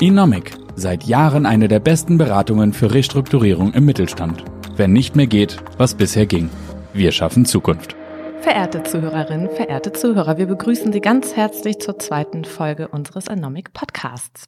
Inomic, 0.00 0.54
seit 0.74 1.04
Jahren 1.04 1.46
eine 1.46 1.68
der 1.68 1.78
besten 1.78 2.18
Beratungen 2.18 2.72
für 2.72 2.92
Restrukturierung 2.92 3.72
im 3.72 3.84
Mittelstand. 3.84 4.44
Wenn 4.76 4.92
nicht 4.92 5.14
mehr 5.14 5.26
geht, 5.26 5.58
was 5.78 5.94
bisher 5.94 6.26
ging. 6.26 6.50
Wir 6.92 7.12
schaffen 7.12 7.44
Zukunft. 7.44 7.94
Verehrte 8.40 8.82
Zuhörerinnen, 8.82 9.50
verehrte 9.50 9.92
Zuhörer, 9.92 10.38
wir 10.38 10.46
begrüßen 10.46 10.92
Sie 10.92 11.00
ganz 11.00 11.36
herzlich 11.36 11.78
zur 11.78 11.98
zweiten 12.00 12.44
Folge 12.44 12.88
unseres 12.88 13.28
Anomic 13.28 13.72
Podcasts. 13.72 14.46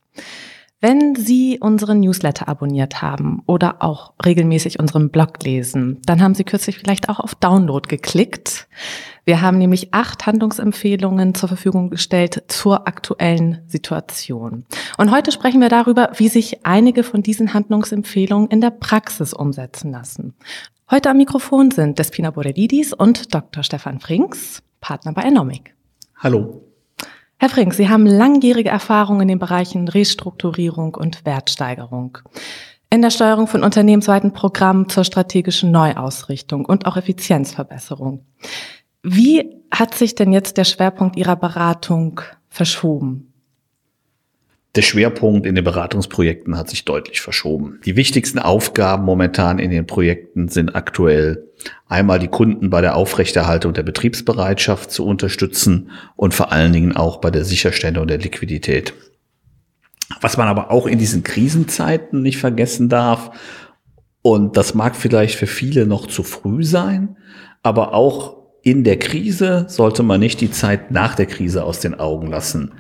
Wenn 0.87 1.15
Sie 1.15 1.59
unseren 1.61 2.01
Newsletter 2.01 2.47
abonniert 2.47 3.01
haben 3.01 3.43
oder 3.47 3.83
auch 3.83 4.13
regelmäßig 4.23 4.79
unseren 4.81 5.09
Blog 5.09 5.43
lesen, 5.43 5.99
dann 6.05 6.21
haben 6.21 6.35
Sie 6.35 6.45
kürzlich 6.45 6.77
vielleicht 6.77 7.09
auch 7.09 7.21
auf 7.21 7.35
Download 7.35 7.89
geklickt. 7.89 8.69
Wir 9.25 9.41
haben 9.41 9.57
nämlich 9.57 9.95
acht 9.95 10.27
Handlungsempfehlungen 10.27 11.35
zur 11.35 11.49
Verfügung 11.49 11.89
gestellt 11.89 12.43
zur 12.49 12.87
aktuellen 12.87 13.63
Situation. 13.67 14.67
Und 14.99 15.11
heute 15.11 15.33
sprechen 15.33 15.63
wir 15.63 15.71
darüber, 15.71 16.11
wie 16.17 16.29
sich 16.29 16.67
einige 16.67 17.03
von 17.03 17.23
diesen 17.23 17.55
Handlungsempfehlungen 17.55 18.51
in 18.51 18.61
der 18.61 18.69
Praxis 18.69 19.33
umsetzen 19.33 19.91
lassen. 19.91 20.35
Heute 20.91 21.09
am 21.09 21.17
Mikrofon 21.17 21.71
sind 21.71 21.99
Despina 21.99 22.31
Borelidis 22.31 22.93
und 22.93 23.35
Dr. 23.35 23.63
Stefan 23.63 24.01
Frings, 24.01 24.63
Partner 24.83 25.15
bei 25.15 25.23
Enomic. 25.23 25.75
Hallo. 26.19 26.74
Herr 27.45 27.51
Frink, 27.51 27.75
Sie 27.75 27.91
haben 27.91 28.07
langjährige 28.07 28.71
Erfahrung 28.71 29.21
in 29.21 29.29
den 29.29 29.39
Bereichen 29.39 29.87
Restrukturierung 29.87 30.95
und 30.95 31.27
Wertsteigerung. 31.27 32.17
In 32.89 33.03
der 33.03 33.11
Steuerung 33.11 33.49
von 33.49 33.63
unternehmensweiten 33.63 34.33
Programmen 34.33 34.89
zur 34.89 35.05
strategischen 35.05 35.71
Neuausrichtung 35.71 36.65
und 36.65 36.87
auch 36.87 36.97
Effizienzverbesserung. 36.97 38.25
Wie 39.03 39.61
hat 39.71 39.95
sich 39.95 40.15
denn 40.15 40.33
jetzt 40.33 40.57
der 40.57 40.65
Schwerpunkt 40.65 41.17
Ihrer 41.17 41.37
Beratung 41.37 42.23
verschoben? 42.49 43.34
Der 44.75 44.83
Schwerpunkt 44.83 45.47
in 45.47 45.55
den 45.55 45.63
Beratungsprojekten 45.63 46.59
hat 46.59 46.69
sich 46.69 46.85
deutlich 46.85 47.21
verschoben. 47.21 47.81
Die 47.85 47.95
wichtigsten 47.95 48.41
Aufgaben 48.41 49.05
momentan 49.05 49.61
in 49.61 49.71
den 49.71 49.87
Projekten 49.87 50.49
sind 50.49 50.75
aktuell 50.75 51.49
einmal 51.87 52.19
die 52.19 52.29
Kunden 52.29 52.71
bei 52.71 52.81
der 52.81 52.97
Aufrechterhaltung 52.97 53.73
der 53.73 53.85
Betriebsbereitschaft 53.85 54.91
zu 54.91 55.07
unterstützen 55.07 55.91
und 56.17 56.35
vor 56.35 56.51
allen 56.51 56.73
Dingen 56.73 56.97
auch 56.97 57.19
bei 57.21 57.31
der 57.31 57.45
Sicherstellung 57.45 58.09
der 58.09 58.19
Liquidität. 58.19 58.95
Was 60.21 60.37
man 60.37 60.49
aber 60.49 60.73
auch 60.73 60.87
in 60.87 60.99
diesen 60.99 61.23
Krisenzeiten 61.23 62.23
nicht 62.23 62.39
vergessen 62.39 62.89
darf, 62.89 63.31
und 64.23 64.57
das 64.57 64.75
mag 64.75 64.97
vielleicht 64.97 65.37
für 65.37 65.47
viele 65.47 65.87
noch 65.87 66.07
zu 66.07 66.23
früh 66.23 66.65
sein, 66.65 67.19
aber 67.63 67.93
auch 67.93 68.39
in 68.63 68.83
der 68.83 68.99
Krise 68.99 69.67
sollte 69.69 70.03
man 70.03 70.19
nicht 70.19 70.41
die 70.41 70.51
Zeit 70.51 70.91
nach 70.91 71.15
der 71.15 71.27
Krise 71.27 71.63
aus 71.63 71.81
den 71.81 71.95
Augen 71.95 72.29
lassen. 72.29 72.73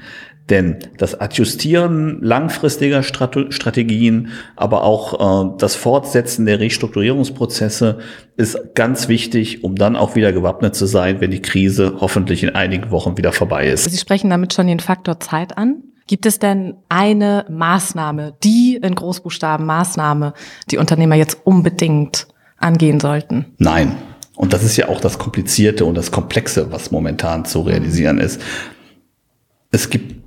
Denn 0.50 0.76
das 0.98 1.18
Adjustieren 1.18 2.18
langfristiger 2.20 3.02
Strategien, 3.02 4.28
aber 4.56 4.84
auch 4.84 5.46
äh, 5.46 5.56
das 5.58 5.74
Fortsetzen 5.74 6.44
der 6.44 6.60
Restrukturierungsprozesse 6.60 7.98
ist 8.36 8.74
ganz 8.74 9.08
wichtig, 9.08 9.64
um 9.64 9.74
dann 9.74 9.96
auch 9.96 10.16
wieder 10.16 10.32
gewappnet 10.32 10.74
zu 10.74 10.84
sein, 10.84 11.20
wenn 11.20 11.30
die 11.30 11.40
Krise 11.40 11.94
hoffentlich 12.00 12.42
in 12.42 12.50
einigen 12.50 12.90
Wochen 12.90 13.16
wieder 13.16 13.32
vorbei 13.32 13.68
ist. 13.68 13.90
Sie 13.90 13.96
sprechen 13.96 14.28
damit 14.28 14.52
schon 14.52 14.66
den 14.66 14.80
Faktor 14.80 15.18
Zeit 15.18 15.56
an. 15.56 15.82
Gibt 16.06 16.26
es 16.26 16.38
denn 16.38 16.74
eine 16.90 17.46
Maßnahme, 17.48 18.34
die 18.44 18.78
in 18.82 18.94
Großbuchstaben 18.94 19.64
Maßnahme, 19.64 20.34
die 20.70 20.76
Unternehmer 20.76 21.14
jetzt 21.14 21.38
unbedingt 21.44 22.26
angehen 22.58 23.00
sollten? 23.00 23.46
Nein. 23.56 23.96
Und 24.36 24.52
das 24.52 24.64
ist 24.64 24.76
ja 24.76 24.88
auch 24.88 25.00
das 25.00 25.18
Komplizierte 25.18 25.84
und 25.86 25.94
das 25.94 26.10
Komplexe, 26.10 26.70
was 26.70 26.90
momentan 26.90 27.44
zu 27.44 27.62
realisieren 27.62 28.18
ist. 28.18 28.42
Es 29.70 29.88
gibt 29.90 30.23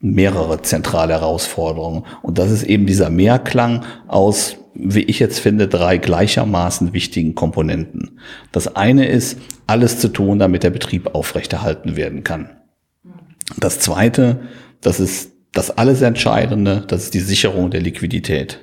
mehrere 0.00 0.62
zentrale 0.62 1.14
Herausforderungen. 1.14 2.04
Und 2.22 2.38
das 2.38 2.50
ist 2.50 2.62
eben 2.62 2.86
dieser 2.86 3.10
Mehrklang 3.10 3.84
aus, 4.06 4.56
wie 4.74 5.02
ich 5.02 5.18
jetzt 5.18 5.40
finde, 5.40 5.66
drei 5.66 5.98
gleichermaßen 5.98 6.92
wichtigen 6.92 7.34
Komponenten. 7.34 8.20
Das 8.52 8.76
eine 8.76 9.06
ist, 9.06 9.38
alles 9.66 9.98
zu 9.98 10.08
tun, 10.08 10.38
damit 10.38 10.62
der 10.62 10.70
Betrieb 10.70 11.14
aufrechterhalten 11.14 11.96
werden 11.96 12.22
kann. 12.24 12.50
Das 13.58 13.80
zweite, 13.80 14.40
das 14.80 15.00
ist 15.00 15.32
das 15.52 15.70
alles 15.70 16.02
Entscheidende, 16.02 16.84
das 16.86 17.04
ist 17.04 17.14
die 17.14 17.20
Sicherung 17.20 17.70
der 17.70 17.80
Liquidität. 17.80 18.60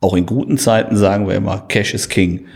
Auch 0.00 0.14
in 0.14 0.26
guten 0.26 0.58
Zeiten 0.58 0.96
sagen 0.96 1.26
wir 1.26 1.34
immer, 1.34 1.64
Cash 1.66 1.94
is 1.94 2.08
King. 2.08 2.46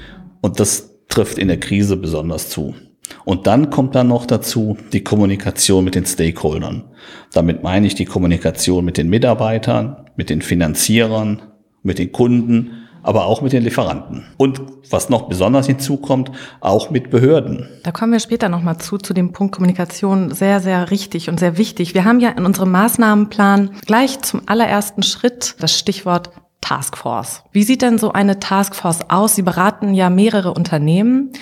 Und 0.41 0.61
das 0.61 0.91
trifft 1.09 1.39
in 1.39 1.49
der 1.49 1.59
Krise 1.59 1.97
besonders 1.97 2.49
zu. 2.49 2.75
Und 3.25 3.47
dann 3.47 3.71
kommt 3.71 3.95
dann 3.95 4.09
noch 4.09 4.27
dazu 4.27 4.77
die 4.93 5.05
Kommunikation 5.05 5.85
mit 5.85 5.95
den 5.95 6.07
Stakeholdern. 6.07 6.85
Damit 7.33 7.63
meine 7.63 7.87
ich 7.87 7.95
die 7.95 8.05
Kommunikation 8.05 8.85
mit 8.85 8.97
den 8.97 9.09
Mitarbeitern, 9.09 10.11
mit 10.17 10.31
den 10.31 10.43
Finanzierern, 10.43 11.43
mit 11.83 11.99
den 11.99 12.13
Kunden, 12.13 12.83
aber 13.03 13.27
auch 13.27 13.43
mit 13.43 13.53
den 13.53 13.65
Lieferanten. 13.65 14.25
Und 14.37 14.61
was 14.91 15.09
noch 15.09 15.29
besonders 15.29 15.67
hinzukommt, 15.67 16.31
auch 16.61 16.91
mit 16.91 17.11
Behörden. 17.11 17.69
Da 17.83 17.91
kommen 17.91 18.13
wir 18.13 18.21
später 18.21 18.49
nochmal 18.49 18.79
zu, 18.79 18.99
zu 18.99 19.13
dem 19.13 19.33
Punkt 19.33 19.55
Kommunikation. 19.55 20.31
Sehr, 20.33 20.61
sehr 20.61 20.91
richtig 20.91 21.29
und 21.29 21.41
sehr 21.41 21.59
wichtig. 21.59 21.95
Wir 21.95 22.05
haben 22.05 22.21
ja 22.21 22.31
in 22.31 22.47
unserem 22.47 22.71
Maßnahmenplan 22.71 23.71
gleich 23.87 24.21
zum 24.21 24.43
allerersten 24.47 25.03
Schritt 25.03 25.57
das 25.59 25.77
Stichwort 25.77 26.31
Taskforce. 26.63 27.43
Wie 27.53 27.65
sieht 27.65 27.83
denn 27.83 27.99
so 27.99 28.13
eine 28.13 28.41
Taskforce 28.41 29.11
aus? 29.11 29.35
Sie 29.35 29.43
beraten 29.43 29.93
ja 29.93 30.09
mehrere 30.09 30.55
Unternehmen. 30.55 31.33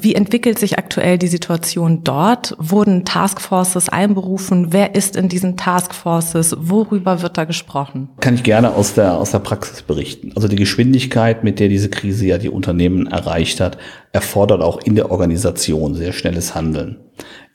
Wie 0.00 0.14
entwickelt 0.14 0.58
sich 0.58 0.78
aktuell 0.78 1.18
die 1.18 1.26
Situation 1.26 2.04
dort? 2.04 2.56
Wurden 2.58 3.04
Taskforces 3.04 3.88
einberufen? 3.88 4.72
Wer 4.72 4.94
ist 4.94 5.16
in 5.16 5.28
diesen 5.28 5.56
Taskforces? 5.56 6.56
Worüber 6.58 7.20
wird 7.20 7.36
da 7.36 7.44
gesprochen? 7.44 8.10
Kann 8.20 8.36
ich 8.36 8.44
gerne 8.44 8.74
aus 8.74 8.94
der, 8.94 9.18
aus 9.18 9.32
der 9.32 9.40
Praxis 9.40 9.82
berichten. 9.82 10.32
Also 10.36 10.46
die 10.46 10.56
Geschwindigkeit, 10.56 11.42
mit 11.42 11.58
der 11.58 11.68
diese 11.68 11.90
Krise 11.90 12.26
ja 12.26 12.38
die 12.38 12.48
Unternehmen 12.48 13.08
erreicht 13.08 13.60
hat, 13.60 13.76
erfordert 14.12 14.62
auch 14.62 14.80
in 14.80 14.94
der 14.94 15.10
Organisation 15.10 15.94
sehr 15.94 16.12
schnelles 16.12 16.54
Handeln. 16.54 16.98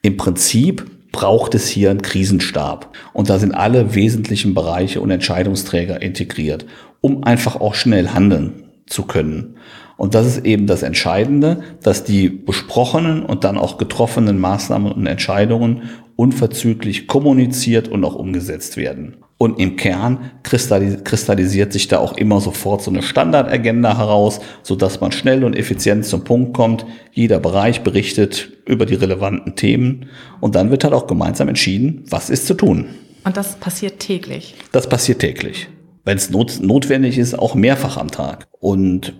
Im 0.02 0.18
Prinzip 0.18 0.84
braucht 1.16 1.54
es 1.54 1.66
hier 1.66 1.90
einen 1.90 2.02
Krisenstab. 2.02 2.94
Und 3.14 3.30
da 3.30 3.38
sind 3.38 3.52
alle 3.52 3.94
wesentlichen 3.94 4.52
Bereiche 4.52 5.00
und 5.00 5.10
Entscheidungsträger 5.10 6.02
integriert 6.02 6.66
um 7.00 7.24
einfach 7.24 7.60
auch 7.60 7.74
schnell 7.74 8.08
handeln 8.10 8.64
zu 8.86 9.04
können. 9.04 9.56
Und 9.96 10.14
das 10.14 10.26
ist 10.26 10.44
eben 10.44 10.66
das 10.66 10.82
Entscheidende, 10.82 11.62
dass 11.82 12.04
die 12.04 12.28
besprochenen 12.28 13.22
und 13.24 13.44
dann 13.44 13.56
auch 13.56 13.78
getroffenen 13.78 14.38
Maßnahmen 14.38 14.92
und 14.92 15.06
Entscheidungen 15.06 15.82
unverzüglich 16.16 17.06
kommuniziert 17.06 17.88
und 17.88 18.04
auch 18.04 18.14
umgesetzt 18.14 18.76
werden. 18.76 19.16
Und 19.38 19.58
im 19.58 19.76
Kern 19.76 20.30
kristallisiert 20.42 21.72
sich 21.72 21.88
da 21.88 21.98
auch 21.98 22.16
immer 22.16 22.40
sofort 22.40 22.82
so 22.82 22.90
eine 22.90 23.02
Standardagenda 23.02 23.98
heraus, 23.98 24.40
so 24.62 24.76
dass 24.76 25.00
man 25.02 25.12
schnell 25.12 25.44
und 25.44 25.54
effizient 25.54 26.06
zum 26.06 26.24
Punkt 26.24 26.54
kommt. 26.54 26.86
Jeder 27.12 27.38
Bereich 27.38 27.82
berichtet 27.82 28.50
über 28.64 28.86
die 28.86 28.94
relevanten 28.94 29.54
Themen 29.54 30.06
und 30.40 30.54
dann 30.54 30.70
wird 30.70 30.84
halt 30.84 30.94
auch 30.94 31.06
gemeinsam 31.06 31.48
entschieden, 31.48 32.04
was 32.08 32.30
ist 32.30 32.46
zu 32.46 32.54
tun. 32.54 32.86
Und 33.24 33.36
das 33.36 33.56
passiert 33.56 33.98
täglich? 33.98 34.54
Das 34.72 34.88
passiert 34.88 35.18
täglich 35.18 35.68
wenn 36.06 36.16
es 36.16 36.30
not, 36.30 36.60
notwendig 36.62 37.18
ist, 37.18 37.38
auch 37.38 37.54
mehrfach 37.54 37.98
am 37.98 38.10
Tag. 38.10 38.46
Und 38.60 39.12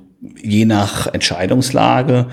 je 0.43 0.65
nach 0.65 1.13
Entscheidungslage 1.13 2.29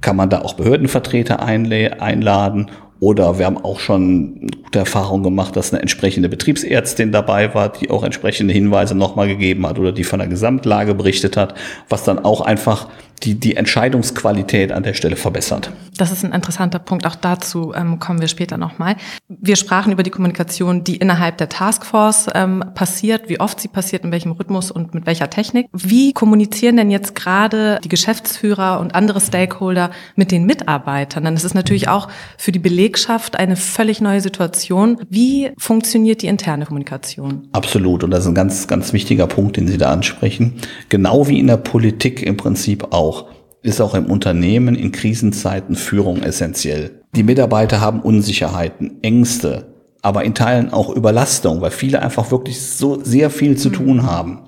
kann 0.00 0.14
man 0.14 0.30
da 0.30 0.42
auch 0.42 0.52
Behördenvertreter 0.52 1.42
einladen 1.42 2.70
oder 3.00 3.38
wir 3.38 3.46
haben 3.46 3.58
auch 3.58 3.80
schon 3.80 4.46
gute 4.64 4.78
Erfahrungen 4.78 5.24
gemacht, 5.24 5.56
dass 5.56 5.72
eine 5.72 5.82
entsprechende 5.82 6.28
Betriebsärztin 6.28 7.12
dabei 7.12 7.54
war, 7.54 7.72
die 7.72 7.90
auch 7.90 8.04
entsprechende 8.04 8.54
Hinweise 8.54 8.94
nochmal 8.94 9.26
gegeben 9.26 9.66
hat 9.66 9.78
oder 9.78 9.92
die 9.92 10.04
von 10.04 10.20
der 10.20 10.28
Gesamtlage 10.28 10.94
berichtet 10.94 11.36
hat, 11.36 11.54
was 11.88 12.04
dann 12.04 12.18
auch 12.18 12.42
einfach 12.42 12.88
die, 13.22 13.34
die 13.34 13.56
Entscheidungsqualität 13.56 14.72
an 14.72 14.82
der 14.82 14.94
Stelle 14.94 15.16
verbessert. 15.16 15.70
Das 15.96 16.10
ist 16.10 16.24
ein 16.24 16.32
interessanter 16.32 16.78
Punkt. 16.78 17.06
Auch 17.06 17.14
dazu 17.14 17.72
ähm, 17.74 17.98
kommen 18.00 18.20
wir 18.20 18.28
später 18.28 18.58
nochmal. 18.58 18.96
Wir 19.28 19.56
sprachen 19.56 19.92
über 19.92 20.02
die 20.02 20.10
Kommunikation, 20.10 20.82
die 20.82 20.96
innerhalb 20.96 21.38
der 21.38 21.48
Taskforce 21.48 22.28
ähm, 22.34 22.64
passiert, 22.74 23.28
wie 23.28 23.38
oft 23.38 23.60
sie 23.60 23.68
passiert, 23.68 24.04
in 24.04 24.10
welchem 24.10 24.32
Rhythmus 24.32 24.70
und 24.70 24.94
mit 24.94 25.06
welcher 25.06 25.30
Technik. 25.30 25.68
Wie 25.72 26.12
kommunizieren 26.12 26.76
denn 26.76 26.90
jetzt 26.90 27.14
gerade 27.14 27.78
die 27.84 27.88
Geschäftsführer 27.88 28.80
und 28.80 28.94
andere 28.94 29.20
Stakeholder 29.20 29.90
mit 30.16 30.32
den 30.32 30.46
Mitarbeitern? 30.46 31.24
Denn 31.24 31.34
es 31.34 31.44
ist 31.44 31.54
natürlich 31.54 31.88
auch 31.88 32.08
für 32.36 32.50
die 32.50 32.58
Belegschaft 32.58 33.36
eine 33.36 33.56
völlig 33.56 34.00
neue 34.00 34.20
Situation. 34.20 34.98
Wie 35.08 35.52
funktioniert 35.58 36.22
die 36.22 36.26
interne 36.26 36.66
Kommunikation? 36.66 37.48
Absolut. 37.52 38.02
Und 38.02 38.10
das 38.10 38.24
ist 38.24 38.28
ein 38.28 38.34
ganz, 38.34 38.66
ganz 38.66 38.92
wichtiger 38.92 39.28
Punkt, 39.28 39.56
den 39.56 39.68
Sie 39.68 39.78
da 39.78 39.92
ansprechen. 39.92 40.54
Genau 40.88 41.28
wie 41.28 41.38
in 41.38 41.46
der 41.46 41.56
Politik 41.56 42.22
im 42.22 42.36
Prinzip 42.36 42.92
auch 42.92 43.03
auch, 43.04 43.26
ist 43.62 43.80
auch 43.80 43.94
im 43.94 44.06
Unternehmen 44.06 44.74
in 44.74 44.92
Krisenzeiten 44.92 45.76
Führung 45.76 46.22
essentiell. 46.22 47.02
Die 47.14 47.22
Mitarbeiter 47.22 47.80
haben 47.80 48.00
Unsicherheiten, 48.00 49.02
Ängste, 49.02 49.74
aber 50.02 50.24
in 50.24 50.34
Teilen 50.34 50.72
auch 50.72 50.90
Überlastung, 50.90 51.60
weil 51.60 51.70
viele 51.70 52.02
einfach 52.02 52.30
wirklich 52.30 52.60
so 52.60 53.02
sehr 53.02 53.30
viel 53.30 53.56
zu 53.56 53.70
tun 53.70 53.98
mhm. 53.98 54.06
haben. 54.06 54.38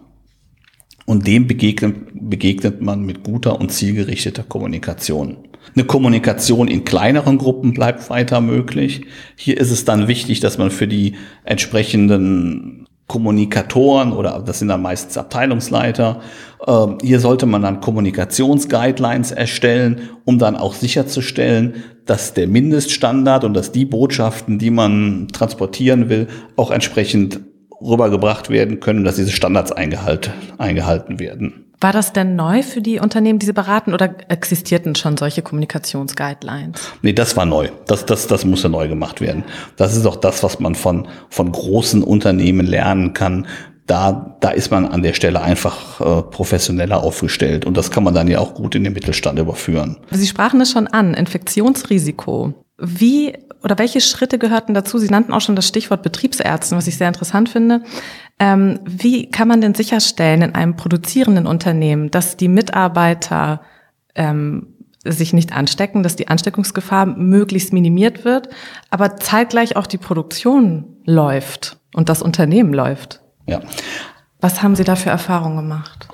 Und 1.07 1.27
dem 1.27 1.47
begegnet, 1.47 1.97
begegnet 2.13 2.83
man 2.83 3.03
mit 3.03 3.23
guter 3.23 3.61
und 3.61 3.71
zielgerichteter 3.71 4.43
Kommunikation. 4.43 5.37
Eine 5.75 5.85
Kommunikation 5.85 6.69
in 6.69 6.85
kleineren 6.85 7.39
Gruppen 7.39 7.75
bleibt 7.75 8.11
weiter 8.11 8.41
möglich. 8.41 9.03
Hier 9.37 9.59
ist 9.59 9.71
es 9.71 9.85
dann 9.85 10.09
wichtig, 10.09 10.41
dass 10.41 10.59
man 10.59 10.71
für 10.71 10.89
die 10.89 11.15
entsprechenden 11.45 12.87
Kommunikatoren 13.07 14.13
oder 14.13 14.43
das 14.45 14.59
sind 14.59 14.69
dann 14.69 14.83
meistens 14.83 15.17
Abteilungsleiter. 15.17 16.21
Ähm, 16.67 16.99
hier 17.03 17.21
sollte 17.21 17.47
man 17.47 17.63
dann 17.63 17.81
Kommunikationsguidelines 17.81 19.31
erstellen, 19.31 20.09
um 20.25 20.39
dann 20.39 20.57
auch 20.57 20.75
sicherzustellen, 20.75 21.85
dass 22.05 22.35
der 22.35 22.49
Mindeststandard 22.49 23.45
und 23.45 23.55
dass 23.55 23.71
die 23.71 23.85
Botschaften, 23.85 24.59
die 24.59 24.71
man 24.71 25.29
transportieren 25.33 26.09
will, 26.09 26.27
auch 26.57 26.71
entsprechend 26.71 27.41
rübergebracht 27.81 28.51
werden 28.51 28.81
können, 28.81 29.05
dass 29.05 29.17
diese 29.17 29.33
Standards 29.33 29.71
eingehalten, 29.71 30.33
eingehalten 30.59 31.21
werden. 31.21 31.66
War 31.81 31.93
das 31.93 32.13
denn 32.13 32.37
neu 32.37 32.63
für 32.63 32.81
die 32.81 33.01
Unternehmen, 33.01 33.39
die 33.39 33.47
Sie 33.47 33.53
beraten, 33.53 33.93
oder 33.93 34.15
existierten 34.29 34.95
schon 34.95 35.17
solche 35.17 35.43
Kommunikationsguidelines? 35.43 36.81
Nee, 37.03 37.13
das 37.13 37.37
war 37.37 37.45
neu. 37.45 37.69
Das, 37.87 38.07
das, 38.07 38.27
das 38.27 38.45
musste 38.45 38.69
neu 38.69 38.89
gemacht 38.89 39.21
werden. 39.21 39.45
Das 39.77 39.95
ist 39.95 40.07
auch 40.07 40.17
das, 40.17 40.43
was 40.43 40.59
man 40.59 40.75
von, 40.75 41.07
von 41.29 41.53
großen 41.53 42.03
Unternehmen 42.03 42.67
lernen 42.67 43.13
kann. 43.13 43.47
Da, 43.87 44.37
da 44.41 44.51
ist 44.51 44.71
man 44.71 44.87
an 44.87 45.03
der 45.03 45.13
Stelle 45.13 45.43
einfach 45.43 46.01
äh, 46.01 46.23
professioneller 46.23 47.05
aufgestellt 47.05 47.65
und 47.65 47.77
das 47.77 47.93
kann 47.93 48.03
man 48.03 48.15
dann 48.15 48.27
ja 48.27 48.41
auch 48.41 48.55
gut 48.55 48.75
in 48.75 48.83
den 48.83 48.93
Mittelstand 48.95 49.39
überführen. 49.39 49.99
Sie 50.11 50.27
sprachen 50.27 50.61
es 50.61 50.73
schon 50.73 50.89
an, 50.89 51.15
Infektionsrisiko. 51.15 52.53
Wie 52.79 53.33
oder 53.63 53.79
welche 53.79 54.01
Schritte 54.01 54.39
gehörten 54.39 54.75
dazu? 54.75 54.99
Sie 54.99 55.09
nannten 55.09 55.33
auch 55.33 55.41
schon 55.41 55.57
das 55.57 55.67
Stichwort 55.67 56.03
Betriebsärzte, 56.03 56.77
was 56.77 56.87
ich 56.87 56.97
sehr 56.97 57.09
interessant 57.09 57.49
finde. 57.49 57.83
Ähm, 58.39 58.81
wie 58.85 59.31
kann 59.31 59.49
man 59.49 59.61
denn 59.61 59.75
sicherstellen 59.75 60.43
in 60.43 60.55
einem 60.55 60.77
produzierenden 60.77 61.47
Unternehmen, 61.47 62.11
dass 62.11 62.37
die 62.37 62.49
Mitarbeiter 62.49 63.63
ähm, 64.15 64.75
sich 65.05 65.33
nicht 65.33 65.53
anstecken, 65.53 66.03
dass 66.03 66.17
die 66.17 66.29
Ansteckungsgefahr 66.29 67.07
möglichst 67.07 67.73
minimiert 67.73 68.25
wird, 68.25 68.49
aber 68.91 69.17
zeitgleich 69.17 69.77
auch 69.77 69.87
die 69.87 69.99
Produktion 69.99 70.97
läuft 71.05 71.79
und 71.95 72.09
das 72.09 72.23
Unternehmen 72.23 72.75
läuft? 72.75 73.21
Ja. 73.47 73.61
Was 74.41 74.63
haben 74.63 74.77
Sie 74.77 74.85
da 74.85 74.97
für 74.97 75.11
Erfahrungen 75.11 75.57
gemacht? 75.57 76.09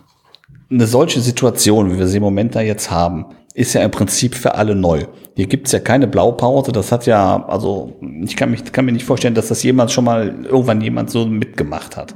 Eine 0.70 0.86
solche 0.86 1.20
Situation, 1.20 1.92
wie 1.92 1.98
wir 1.98 2.06
sie 2.06 2.16
im 2.16 2.22
Moment 2.22 2.54
da 2.54 2.60
jetzt 2.60 2.90
haben, 2.90 3.26
ist 3.54 3.74
ja 3.74 3.82
im 3.82 3.90
Prinzip 3.90 4.34
für 4.34 4.54
alle 4.54 4.74
neu. 4.74 5.04
Hier 5.36 5.46
gibt's 5.46 5.72
ja 5.72 5.78
keine 5.78 6.06
Blaupause. 6.06 6.72
Das 6.72 6.92
hat 6.92 7.06
ja, 7.06 7.44
also 7.46 7.98
ich 8.24 8.36
kann, 8.36 8.50
mich, 8.50 8.70
kann 8.72 8.84
mir 8.84 8.92
nicht 8.92 9.04
vorstellen, 9.04 9.34
dass 9.34 9.48
das 9.48 9.62
jemals 9.62 9.92
schon 9.92 10.04
mal 10.04 10.44
irgendwann 10.44 10.80
jemand 10.80 11.10
so 11.10 11.26
mitgemacht 11.26 11.96
hat. 11.96 12.14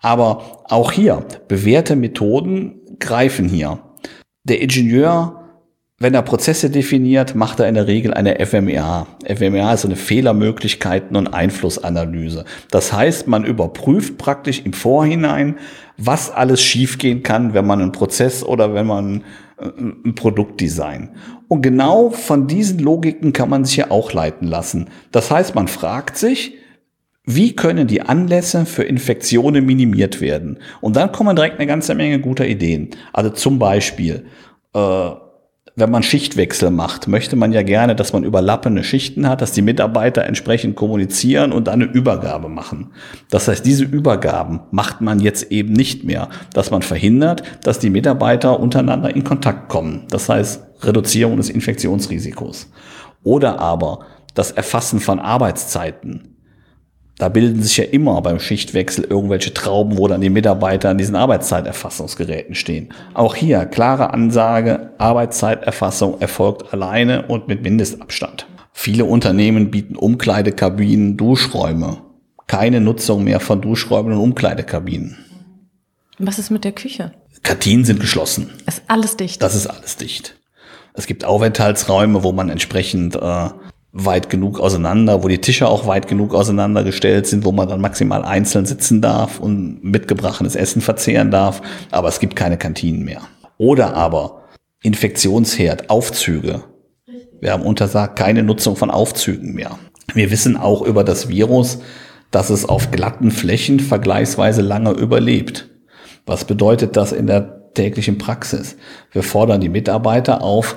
Aber 0.00 0.62
auch 0.64 0.92
hier, 0.92 1.24
bewährte 1.48 1.96
Methoden 1.96 2.80
greifen 2.98 3.48
hier. 3.48 3.78
Der 4.44 4.60
Ingenieur, 4.60 5.42
wenn 5.98 6.14
er 6.14 6.22
Prozesse 6.22 6.68
definiert, 6.68 7.36
macht 7.36 7.60
er 7.60 7.68
in 7.68 7.74
der 7.76 7.86
Regel 7.86 8.12
eine 8.12 8.44
FMEA. 8.44 9.06
FMEA 9.24 9.72
ist 9.72 9.84
eine 9.84 9.94
Fehlermöglichkeiten- 9.94 11.16
und 11.16 11.28
Einflussanalyse. 11.28 12.44
Das 12.72 12.92
heißt, 12.92 13.28
man 13.28 13.44
überprüft 13.44 14.18
praktisch 14.18 14.62
im 14.64 14.72
Vorhinein, 14.72 15.58
was 15.96 16.32
alles 16.32 16.60
schiefgehen 16.60 17.22
kann, 17.22 17.54
wenn 17.54 17.66
man 17.66 17.80
einen 17.80 17.92
Prozess 17.92 18.42
oder 18.42 18.74
wenn 18.74 18.86
man 18.86 19.22
ein 19.62 20.14
Produktdesign. 20.14 21.10
Und 21.48 21.62
genau 21.62 22.10
von 22.10 22.46
diesen 22.46 22.78
Logiken 22.78 23.32
kann 23.32 23.50
man 23.50 23.64
sich 23.64 23.76
ja 23.76 23.90
auch 23.90 24.12
leiten 24.12 24.46
lassen. 24.48 24.88
Das 25.10 25.30
heißt, 25.30 25.54
man 25.54 25.68
fragt 25.68 26.16
sich, 26.16 26.54
wie 27.24 27.54
können 27.54 27.86
die 27.86 28.02
Anlässe 28.02 28.66
für 28.66 28.82
Infektionen 28.82 29.64
minimiert 29.64 30.20
werden? 30.20 30.58
Und 30.80 30.96
dann 30.96 31.12
kommen 31.12 31.36
direkt 31.36 31.58
eine 31.58 31.68
ganze 31.68 31.94
Menge 31.94 32.20
guter 32.20 32.46
Ideen. 32.46 32.90
Also 33.12 33.30
zum 33.30 33.58
Beispiel, 33.58 34.26
äh, 34.74 35.10
wenn 35.74 35.90
man 35.90 36.02
Schichtwechsel 36.02 36.70
macht, 36.70 37.08
möchte 37.08 37.34
man 37.34 37.52
ja 37.52 37.62
gerne, 37.62 37.96
dass 37.96 38.12
man 38.12 38.24
überlappende 38.24 38.84
Schichten 38.84 39.26
hat, 39.28 39.40
dass 39.40 39.52
die 39.52 39.62
Mitarbeiter 39.62 40.24
entsprechend 40.24 40.76
kommunizieren 40.76 41.50
und 41.52 41.66
dann 41.66 41.82
eine 41.82 41.90
Übergabe 41.90 42.50
machen. 42.50 42.92
Das 43.30 43.48
heißt, 43.48 43.64
diese 43.64 43.84
Übergaben 43.84 44.60
macht 44.70 45.00
man 45.00 45.18
jetzt 45.18 45.50
eben 45.50 45.72
nicht 45.72 46.04
mehr, 46.04 46.28
dass 46.52 46.70
man 46.70 46.82
verhindert, 46.82 47.42
dass 47.62 47.78
die 47.78 47.90
Mitarbeiter 47.90 48.60
untereinander 48.60 49.14
in 49.14 49.24
Kontakt 49.24 49.70
kommen. 49.70 50.04
Das 50.10 50.28
heißt, 50.28 50.62
Reduzierung 50.82 51.38
des 51.38 51.48
Infektionsrisikos. 51.48 52.70
Oder 53.22 53.58
aber 53.58 54.00
das 54.34 54.50
Erfassen 54.50 55.00
von 55.00 55.20
Arbeitszeiten. 55.20 56.36
Da 57.22 57.28
bilden 57.28 57.62
sich 57.62 57.76
ja 57.76 57.84
immer 57.84 58.20
beim 58.20 58.40
Schichtwechsel 58.40 59.04
irgendwelche 59.04 59.54
Trauben, 59.54 59.96
wo 59.96 60.08
dann 60.08 60.22
die 60.22 60.28
Mitarbeiter 60.28 60.90
an 60.90 60.98
diesen 60.98 61.14
Arbeitszeiterfassungsgeräten 61.14 62.56
stehen. 62.56 62.88
Auch 63.14 63.36
hier 63.36 63.64
klare 63.64 64.12
Ansage, 64.12 64.90
Arbeitszeiterfassung 64.98 66.20
erfolgt 66.20 66.72
alleine 66.72 67.28
und 67.28 67.46
mit 67.46 67.62
Mindestabstand. 67.62 68.48
Viele 68.72 69.04
Unternehmen 69.04 69.70
bieten 69.70 69.94
Umkleidekabinen, 69.94 71.16
Duschräume. 71.16 71.98
Keine 72.48 72.80
Nutzung 72.80 73.22
mehr 73.22 73.38
von 73.38 73.60
Duschräumen 73.60 74.14
und 74.14 74.18
Umkleidekabinen. 74.18 75.16
Was 76.18 76.40
ist 76.40 76.50
mit 76.50 76.64
der 76.64 76.72
Küche? 76.72 77.12
Kantinen 77.44 77.84
sind 77.84 78.00
geschlossen. 78.00 78.50
Ist 78.66 78.82
alles 78.88 79.16
dicht. 79.16 79.40
Das 79.40 79.54
ist 79.54 79.68
alles 79.68 79.96
dicht. 79.96 80.40
Es 80.92 81.06
gibt 81.06 81.24
Aufenthaltsräume, 81.24 82.24
wo 82.24 82.32
man 82.32 82.48
entsprechend 82.48 83.14
äh, 83.14 83.48
weit 83.92 84.30
genug 84.30 84.58
auseinander, 84.58 85.22
wo 85.22 85.28
die 85.28 85.40
Tische 85.40 85.68
auch 85.68 85.86
weit 85.86 86.08
genug 86.08 86.34
auseinandergestellt 86.34 87.26
sind, 87.26 87.44
wo 87.44 87.52
man 87.52 87.68
dann 87.68 87.80
maximal 87.80 88.24
einzeln 88.24 88.64
sitzen 88.64 89.02
darf 89.02 89.38
und 89.38 89.84
mitgebrachtes 89.84 90.56
Essen 90.56 90.80
verzehren 90.80 91.30
darf, 91.30 91.60
aber 91.90 92.08
es 92.08 92.18
gibt 92.18 92.34
keine 92.34 92.56
Kantinen 92.56 93.04
mehr. 93.04 93.20
Oder 93.58 93.94
aber 93.94 94.44
Infektionsherd, 94.82 95.90
Aufzüge. 95.90 96.64
Wir 97.40 97.52
haben 97.52 97.64
untersagt 97.64 98.18
keine 98.18 98.42
Nutzung 98.42 98.76
von 98.76 98.90
Aufzügen 98.90 99.54
mehr. 99.54 99.78
Wir 100.14 100.30
wissen 100.30 100.56
auch 100.56 100.82
über 100.82 101.04
das 101.04 101.28
Virus, 101.28 101.78
dass 102.30 102.50
es 102.50 102.66
auf 102.66 102.90
glatten 102.90 103.30
Flächen 103.30 103.78
vergleichsweise 103.78 104.62
lange 104.62 104.92
überlebt. 104.92 105.68
Was 106.24 106.44
bedeutet 106.44 106.96
das 106.96 107.12
in 107.12 107.26
der 107.26 107.72
täglichen 107.74 108.16
Praxis? 108.18 108.76
Wir 109.12 109.22
fordern 109.22 109.60
die 109.60 109.68
Mitarbeiter 109.68 110.42
auf, 110.42 110.76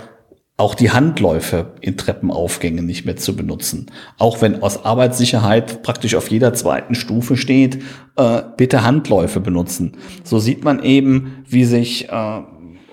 auch 0.58 0.74
die 0.74 0.92
Handläufe 0.92 1.74
in 1.82 1.98
Treppenaufgängen 1.98 2.86
nicht 2.86 3.06
mehr 3.06 3.18
zu 3.18 3.36
benutzen. 3.36 3.88
Auch 4.18 4.42
wenn 4.42 4.64
aus 4.64 4.86
Arbeitssicherheit 4.86 5.84
praktisch 5.84 6.16
auf 6.16 6.30
jeder 6.30 6.54
zweiten 6.54 6.96
Stufe 6.96 7.36
steht, 7.36 7.82
äh, 8.16 8.42
bitte 8.56 8.84
Handläufe 8.84 9.42
benutzen. 9.42 9.98
So 10.24 10.40
sieht 10.40 10.64
man 10.64 10.82
eben, 10.82 11.44
wie 11.48 11.66
sich 11.66 12.10
äh, 12.10 12.42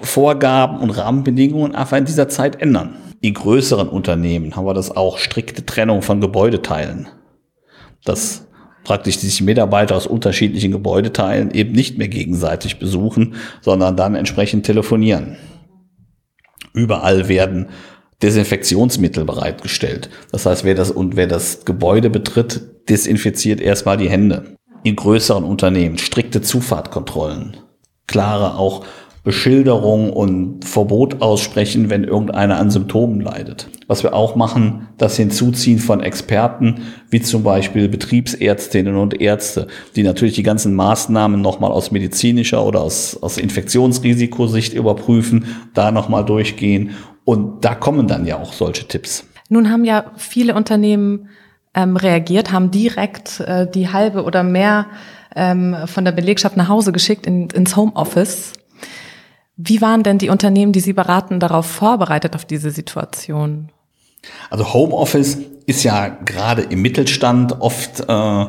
Vorgaben 0.00 0.78
und 0.78 0.90
Rahmenbedingungen 0.90 1.76
einfach 1.76 1.96
in 1.96 2.04
dieser 2.04 2.28
Zeit 2.28 2.60
ändern. 2.60 2.96
In 3.20 3.34
größeren 3.34 3.88
Unternehmen 3.88 4.56
haben 4.56 4.66
wir 4.66 4.74
das 4.74 4.96
auch 4.96 5.18
strikte 5.18 5.64
Trennung 5.64 6.02
von 6.02 6.20
Gebäudeteilen. 6.20 7.08
Dass 8.04 8.48
praktisch 8.82 9.18
sich 9.18 9.40
Mitarbeiter 9.40 9.94
aus 9.94 10.08
unterschiedlichen 10.08 10.72
Gebäudeteilen 10.72 11.52
eben 11.52 11.70
nicht 11.70 11.98
mehr 11.98 12.08
gegenseitig 12.08 12.81
besuchen, 12.81 13.36
sondern 13.60 13.96
dann 13.96 14.16
entsprechend 14.16 14.66
telefonieren. 14.66 15.36
Überall 16.72 17.29
werden 17.29 17.69
Desinfektionsmittel 18.22 19.24
bereitgestellt. 19.24 20.08
Das 20.31 20.46
heißt, 20.46 20.64
wer 20.64 20.74
das 20.74 20.91
und 20.91 21.17
wer 21.17 21.26
das 21.26 21.64
Gebäude 21.64 22.08
betritt, 22.08 22.88
desinfiziert 22.88 23.60
erstmal 23.60 23.96
die 23.96 24.08
Hände. 24.08 24.56
In 24.84 24.96
größeren 24.96 25.44
Unternehmen 25.44 25.98
strikte 25.98 26.41
Zufahrtkontrollen, 26.41 27.56
klare 28.06 28.56
auch 28.56 28.84
Beschilderung 29.24 30.12
und 30.12 30.64
Verbot 30.64 31.22
aussprechen, 31.22 31.91
wenn 31.91 32.02
irgendeiner 32.02 32.58
an 32.58 32.70
Symptomen 32.70 33.20
leidet. 33.20 33.69
Was 33.86 34.02
wir 34.02 34.14
auch 34.14 34.34
machen, 34.34 34.88
das 34.98 35.17
Hinzuziehen 35.17 35.79
von 35.79 36.00
Experten, 36.00 36.82
wie 37.08 37.22
zum 37.22 37.44
Beispiel 37.44 37.88
Betriebsärztinnen 37.88 38.96
und 38.96 39.20
Ärzte, 39.20 39.69
die 39.94 40.02
natürlich 40.02 40.34
die 40.34 40.43
ganzen 40.43 40.74
Maßnahmen 40.74 41.41
nochmal 41.41 41.70
aus 41.70 41.93
medizinischer 41.93 42.64
oder 42.64 42.81
aus, 42.81 43.17
aus 43.22 43.38
Infektionsrisikosicht 43.38 44.74
überprüfen, 44.74 45.46
da 45.72 45.93
nochmal 45.93 46.24
durchgehen. 46.24 46.91
Und 47.24 47.64
da 47.64 47.76
kommen 47.76 48.08
dann 48.08 48.26
ja 48.26 48.41
auch 48.41 48.52
solche 48.52 48.88
Tipps. 48.88 49.24
Nun 49.48 49.70
haben 49.70 49.84
ja 49.84 50.06
viele 50.17 50.56
Unternehmen 50.56 51.29
ähm, 51.74 51.96
reagiert, 51.96 52.50
haben 52.50 52.72
direkt 52.72 53.38
äh, 53.41 53.70
die 53.70 53.88
halbe 53.88 54.24
oder 54.24 54.43
mehr 54.43 54.86
ähm, 55.36 55.76
von 55.86 56.05
der 56.05 56.12
Belegschaft 56.12 56.56
nach 56.56 56.69
Hause 56.69 56.91
geschickt 56.91 57.26
in, 57.26 57.48
ins 57.50 57.76
Homeoffice. 57.76 58.55
Wie 59.56 59.80
waren 59.80 60.02
denn 60.02 60.18
die 60.18 60.30
Unternehmen, 60.30 60.72
die 60.72 60.80
Sie 60.80 60.92
beraten, 60.92 61.40
darauf 61.40 61.66
vorbereitet 61.66 62.34
auf 62.34 62.44
diese 62.44 62.70
Situation? 62.70 63.70
Also 64.50 64.72
Homeoffice 64.72 65.38
ist 65.66 65.82
ja 65.82 66.08
gerade 66.08 66.62
im 66.62 66.82
Mittelstand 66.82 67.60
oft 67.60 68.00
äh, 68.00 68.46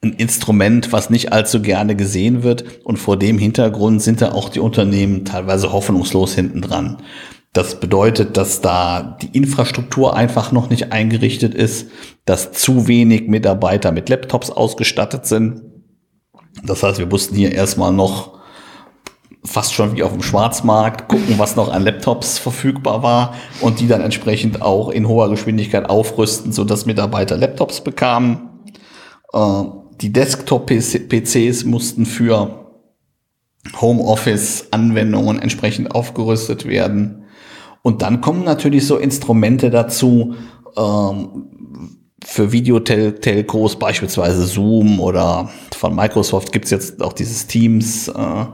ein 0.00 0.12
Instrument, 0.16 0.92
was 0.92 1.10
nicht 1.10 1.32
allzu 1.32 1.62
gerne 1.62 1.96
gesehen 1.96 2.42
wird. 2.42 2.84
Und 2.84 2.98
vor 2.98 3.16
dem 3.16 3.38
Hintergrund 3.38 4.02
sind 4.02 4.20
da 4.20 4.32
auch 4.32 4.48
die 4.48 4.60
Unternehmen 4.60 5.24
teilweise 5.24 5.72
hoffnungslos 5.72 6.34
hinten 6.34 6.62
dran. 6.62 6.98
Das 7.52 7.80
bedeutet, 7.80 8.36
dass 8.36 8.60
da 8.60 9.16
die 9.22 9.36
Infrastruktur 9.36 10.14
einfach 10.14 10.52
noch 10.52 10.70
nicht 10.70 10.92
eingerichtet 10.92 11.54
ist, 11.54 11.88
dass 12.24 12.52
zu 12.52 12.86
wenig 12.86 13.26
Mitarbeiter 13.26 13.90
mit 13.90 14.08
Laptops 14.08 14.50
ausgestattet 14.50 15.26
sind. 15.26 15.62
Das 16.62 16.82
heißt, 16.82 16.98
wir 16.98 17.06
mussten 17.06 17.34
hier 17.34 17.52
erstmal 17.52 17.92
noch 17.92 18.37
fast 19.44 19.72
schon 19.72 19.96
wie 19.96 20.02
auf 20.02 20.12
dem 20.12 20.22
Schwarzmarkt 20.22 21.08
gucken, 21.08 21.38
was 21.38 21.56
noch 21.56 21.72
an 21.72 21.82
Laptops 21.82 22.38
verfügbar 22.38 23.02
war 23.02 23.34
und 23.60 23.80
die 23.80 23.86
dann 23.86 24.00
entsprechend 24.00 24.62
auch 24.62 24.90
in 24.90 25.08
hoher 25.08 25.30
Geschwindigkeit 25.30 25.88
aufrüsten, 25.88 26.52
sodass 26.52 26.86
Mitarbeiter 26.86 27.36
Laptops 27.36 27.80
bekamen. 27.80 28.48
Äh, 29.32 29.62
die 30.00 30.12
Desktop-PCs 30.12 31.64
mussten 31.64 32.06
für 32.06 32.66
Homeoffice-Anwendungen 33.80 35.40
entsprechend 35.40 35.94
aufgerüstet 35.94 36.66
werden. 36.66 37.24
Und 37.82 38.02
dann 38.02 38.20
kommen 38.20 38.44
natürlich 38.44 38.86
so 38.86 38.96
Instrumente 38.96 39.70
dazu, 39.70 40.34
ähm, 40.76 41.48
für 42.24 42.52
Videotelcos, 42.52 43.78
beispielsweise 43.78 44.44
Zoom 44.44 45.00
oder 45.00 45.48
von 45.76 45.94
Microsoft 45.94 46.52
gibt's 46.52 46.70
jetzt 46.70 47.00
auch 47.00 47.12
dieses 47.12 47.46
Teams. 47.46 48.08
Äh, 48.08 48.46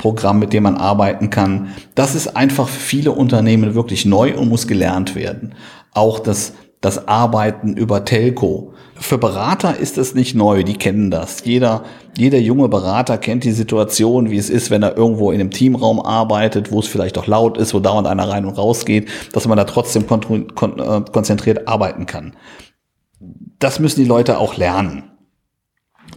Programm, 0.00 0.38
mit 0.38 0.54
dem 0.54 0.62
man 0.62 0.76
arbeiten 0.76 1.28
kann. 1.28 1.74
Das 1.94 2.14
ist 2.14 2.34
einfach 2.34 2.68
für 2.68 2.80
viele 2.80 3.12
Unternehmen 3.12 3.74
wirklich 3.74 4.06
neu 4.06 4.34
und 4.34 4.48
muss 4.48 4.66
gelernt 4.66 5.14
werden. 5.14 5.54
Auch 5.92 6.18
das, 6.18 6.54
das 6.80 7.06
Arbeiten 7.06 7.76
über 7.76 8.06
Telco. 8.06 8.72
Für 8.94 9.18
Berater 9.18 9.76
ist 9.76 9.98
es 9.98 10.14
nicht 10.14 10.34
neu, 10.34 10.62
die 10.64 10.78
kennen 10.78 11.10
das. 11.10 11.44
Jeder, 11.44 11.84
jeder 12.16 12.38
junge 12.38 12.70
Berater 12.70 13.18
kennt 13.18 13.44
die 13.44 13.52
Situation, 13.52 14.30
wie 14.30 14.38
es 14.38 14.48
ist, 14.48 14.70
wenn 14.70 14.82
er 14.82 14.96
irgendwo 14.96 15.32
in 15.32 15.40
einem 15.40 15.50
Teamraum 15.50 16.00
arbeitet, 16.00 16.72
wo 16.72 16.80
es 16.80 16.86
vielleicht 16.86 17.18
auch 17.18 17.26
laut 17.26 17.58
ist, 17.58 17.74
wo 17.74 17.80
dauernd 17.80 18.08
einer 18.08 18.26
rein 18.26 18.46
und 18.46 18.56
raus 18.56 18.86
geht, 18.86 19.06
dass 19.34 19.46
man 19.46 19.58
da 19.58 19.64
trotzdem 19.64 20.06
kon 20.06 20.54
kon 20.54 20.78
äh, 20.78 21.02
konzentriert 21.12 21.68
arbeiten 21.68 22.06
kann. 22.06 22.32
Das 23.58 23.78
müssen 23.80 24.00
die 24.00 24.08
Leute 24.08 24.38
auch 24.38 24.56
lernen. 24.56 25.09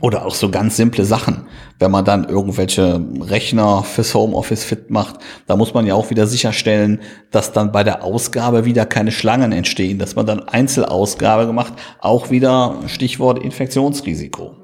Oder 0.03 0.25
auch 0.25 0.35
so 0.35 0.51
ganz 0.51 0.75
simple 0.75 1.05
Sachen. 1.05 1.47
Wenn 1.79 1.89
man 1.89 2.03
dann 2.03 2.27
irgendwelche 2.27 3.01
Rechner 3.21 3.83
fürs 3.83 4.13
Homeoffice 4.13 4.65
fit 4.65 4.89
macht, 4.89 5.15
da 5.47 5.55
muss 5.55 5.73
man 5.73 5.85
ja 5.85 5.95
auch 5.95 6.09
wieder 6.09 6.27
sicherstellen, 6.27 6.99
dass 7.31 7.53
dann 7.53 7.71
bei 7.71 7.85
der 7.85 8.03
Ausgabe 8.03 8.65
wieder 8.65 8.85
keine 8.85 9.13
Schlangen 9.13 9.53
entstehen, 9.53 9.99
dass 9.99 10.17
man 10.17 10.25
dann 10.25 10.41
Einzelausgabe 10.41 11.45
gemacht, 11.45 11.71
auch 12.01 12.31
wieder 12.31 12.79
Stichwort 12.87 13.39
Infektionsrisiko. 13.39 14.57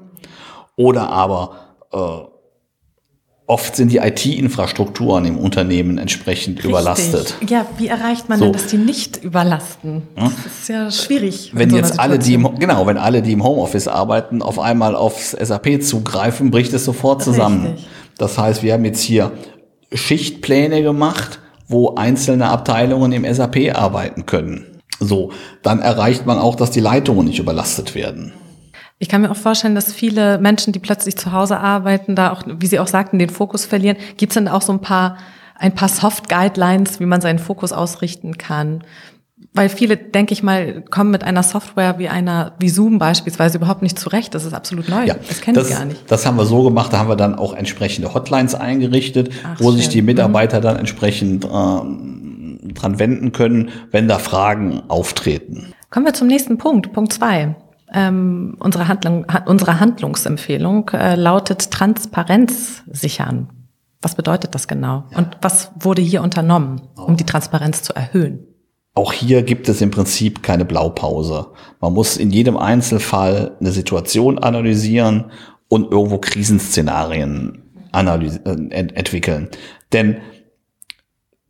Oder 0.76 1.08
aber 1.08 1.56
äh, 1.90 2.29
oft 3.50 3.74
sind 3.74 3.90
die 3.90 3.96
IT-Infrastrukturen 3.96 5.24
im 5.24 5.36
Unternehmen 5.36 5.98
entsprechend 5.98 6.58
Richtig. 6.58 6.70
überlastet. 6.70 7.34
Ja, 7.48 7.66
wie 7.78 7.88
erreicht 7.88 8.28
man 8.28 8.38
so. 8.38 8.44
denn, 8.44 8.52
dass 8.52 8.68
die 8.68 8.76
nicht 8.76 9.22
überlasten? 9.24 10.02
Das 10.14 10.30
ist 10.46 10.68
ja 10.68 10.90
schwierig. 10.90 11.50
Wenn 11.52 11.70
so 11.70 11.76
jetzt 11.76 11.98
alle, 11.98 12.20
die 12.20 12.34
im, 12.34 12.48
genau, 12.60 12.86
wenn 12.86 12.96
alle, 12.96 13.22
die 13.22 13.32
im 13.32 13.42
Homeoffice 13.42 13.88
arbeiten, 13.88 14.40
auf 14.40 14.60
einmal 14.60 14.94
aufs 14.94 15.32
SAP 15.32 15.82
zugreifen, 15.82 16.52
bricht 16.52 16.72
es 16.72 16.84
sofort 16.84 17.24
zusammen. 17.24 17.66
Richtig. 17.66 17.88
Das 18.18 18.38
heißt, 18.38 18.62
wir 18.62 18.72
haben 18.72 18.84
jetzt 18.84 19.00
hier 19.00 19.32
Schichtpläne 19.92 20.82
gemacht, 20.82 21.40
wo 21.66 21.96
einzelne 21.96 22.50
Abteilungen 22.50 23.10
im 23.10 23.34
SAP 23.34 23.74
arbeiten 23.74 24.26
können. 24.26 24.66
So, 25.00 25.32
dann 25.62 25.80
erreicht 25.80 26.24
man 26.24 26.38
auch, 26.38 26.54
dass 26.54 26.70
die 26.70 26.80
Leitungen 26.80 27.26
nicht 27.26 27.40
überlastet 27.40 27.96
werden. 27.96 28.32
Ich 29.02 29.08
kann 29.08 29.22
mir 29.22 29.30
auch 29.30 29.36
vorstellen, 29.36 29.74
dass 29.74 29.94
viele 29.94 30.36
Menschen, 30.38 30.74
die 30.74 30.78
plötzlich 30.78 31.16
zu 31.16 31.32
Hause 31.32 31.58
arbeiten, 31.58 32.14
da 32.14 32.32
auch, 32.32 32.42
wie 32.46 32.66
Sie 32.66 32.78
auch 32.78 32.86
sagten, 32.86 33.18
den 33.18 33.30
Fokus 33.30 33.64
verlieren. 33.64 33.96
Gibt 34.18 34.32
es 34.32 34.34
denn 34.34 34.46
auch 34.46 34.60
so 34.60 34.74
ein 34.74 34.82
paar, 34.82 35.16
ein 35.58 35.74
paar 35.74 35.88
Soft-Guidelines, 35.88 37.00
wie 37.00 37.06
man 37.06 37.22
seinen 37.22 37.38
Fokus 37.38 37.72
ausrichten 37.72 38.36
kann? 38.36 38.84
Weil 39.54 39.70
viele, 39.70 39.96
denke 39.96 40.34
ich 40.34 40.42
mal, 40.42 40.82
kommen 40.82 41.10
mit 41.10 41.24
einer 41.24 41.42
Software 41.42 41.98
wie 41.98 42.10
einer, 42.10 42.52
wie 42.58 42.68
Zoom 42.68 42.98
beispielsweise 42.98 43.56
überhaupt 43.56 43.80
nicht 43.80 43.98
zurecht. 43.98 44.34
Das 44.34 44.44
ist 44.44 44.52
absolut 44.52 44.90
neu. 44.90 45.06
Ja, 45.06 45.14
das 45.14 45.40
kennen 45.40 45.64
sie 45.64 45.72
gar 45.72 45.86
nicht. 45.86 46.02
Das 46.10 46.26
haben 46.26 46.36
wir 46.36 46.44
so 46.44 46.62
gemacht, 46.62 46.92
da 46.92 46.98
haben 46.98 47.08
wir 47.08 47.16
dann 47.16 47.34
auch 47.34 47.54
entsprechende 47.54 48.12
Hotlines 48.12 48.54
eingerichtet, 48.54 49.30
Ach, 49.44 49.58
wo 49.58 49.70
schön. 49.70 49.78
sich 49.78 49.88
die 49.88 50.02
Mitarbeiter 50.02 50.58
mhm. 50.58 50.62
dann 50.62 50.76
entsprechend 50.76 51.46
äh, 51.46 51.48
dran 51.48 52.98
wenden 52.98 53.32
können, 53.32 53.70
wenn 53.92 54.08
da 54.08 54.18
Fragen 54.18 54.82
auftreten. 54.88 55.72
Kommen 55.88 56.04
wir 56.04 56.12
zum 56.12 56.26
nächsten 56.26 56.58
Punkt, 56.58 56.92
Punkt 56.92 57.14
zwei. 57.14 57.56
Ähm, 57.92 58.56
unsere, 58.60 58.88
Handlung, 58.88 59.26
unsere 59.46 59.80
Handlungsempfehlung 59.80 60.90
äh, 60.90 61.16
lautet 61.16 61.70
Transparenz 61.70 62.82
sichern. 62.90 63.48
Was 64.00 64.14
bedeutet 64.14 64.54
das 64.54 64.68
genau? 64.68 65.04
Und 65.14 65.36
was 65.42 65.72
wurde 65.78 66.00
hier 66.00 66.22
unternommen, 66.22 66.82
um 66.96 67.16
die 67.16 67.26
Transparenz 67.26 67.82
zu 67.82 67.94
erhöhen? 67.94 68.46
Auch 68.94 69.12
hier 69.12 69.42
gibt 69.42 69.68
es 69.68 69.80
im 69.80 69.90
Prinzip 69.90 70.42
keine 70.42 70.64
Blaupause. 70.64 71.48
Man 71.80 71.92
muss 71.92 72.16
in 72.16 72.30
jedem 72.30 72.56
Einzelfall 72.56 73.56
eine 73.60 73.72
Situation 73.72 74.38
analysieren 74.38 75.30
und 75.68 75.92
irgendwo 75.92 76.18
Krisenszenarien 76.18 77.62
analyse, 77.92 78.40
äh, 78.44 78.68
entwickeln. 78.70 79.48
Denn 79.92 80.18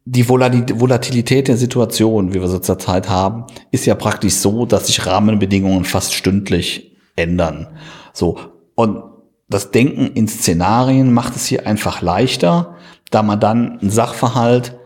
die 0.05 0.29
Volatilität 0.29 1.49
der 1.49 1.57
Situation, 1.57 2.33
wie 2.35 2.41
wir 2.41 2.49
sie 2.49 2.61
zurzeit 2.61 3.09
haben, 3.09 3.45
ist 3.71 3.87
ja 3.87 3.95
praktisch 3.95 4.35
so, 4.35 4.67
dass 4.67 4.87
sich 4.87 5.07
Rahmenbedingungen 5.07 5.85
fast 5.85 6.15
stündlich 6.15 6.97
ändern. 7.17 7.69
So. 8.13 8.39
Und 8.75 9.03
das 9.49 9.73
Denken 9.73 10.07
in 10.15 10.29
Szenarien 10.29 11.13
macht 11.13 11.37
es 11.37 11.47
hier 11.47 11.67
einfach 11.67 12.03
leichter, 12.03 12.77
da 13.11 13.23
man 13.23 13.41
dann 13.41 13.79
einen 13.79 13.91
Sachverhalt 13.91 14.79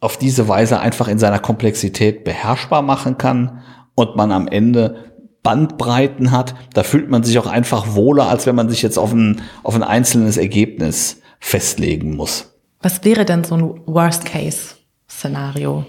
auf 0.00 0.16
diese 0.16 0.48
Weise 0.48 0.80
einfach 0.80 1.08
in 1.08 1.18
seiner 1.18 1.38
Komplexität 1.38 2.24
beherrschbar 2.24 2.82
machen 2.82 3.18
kann 3.18 3.62
und 3.94 4.16
man 4.16 4.32
am 4.32 4.48
Ende 4.48 5.14
Bandbreiten 5.42 6.30
hat. 6.30 6.54
Da 6.72 6.82
fühlt 6.82 7.08
man 7.08 7.22
sich 7.22 7.38
auch 7.38 7.46
einfach 7.46 7.94
wohler, 7.94 8.28
als 8.28 8.46
wenn 8.46 8.54
man 8.54 8.68
sich 8.68 8.82
jetzt 8.82 8.98
auf 8.98 9.12
ein, 9.12 9.42
auf 9.62 9.74
ein 9.74 9.82
einzelnes 9.82 10.36
Ergebnis 10.36 11.20
festlegen 11.38 12.16
muss. 12.16 12.53
Was 12.84 13.02
wäre 13.02 13.24
denn 13.24 13.42
so 13.44 13.56
ein 13.56 13.80
Worst-Case-Szenario? 13.86 15.86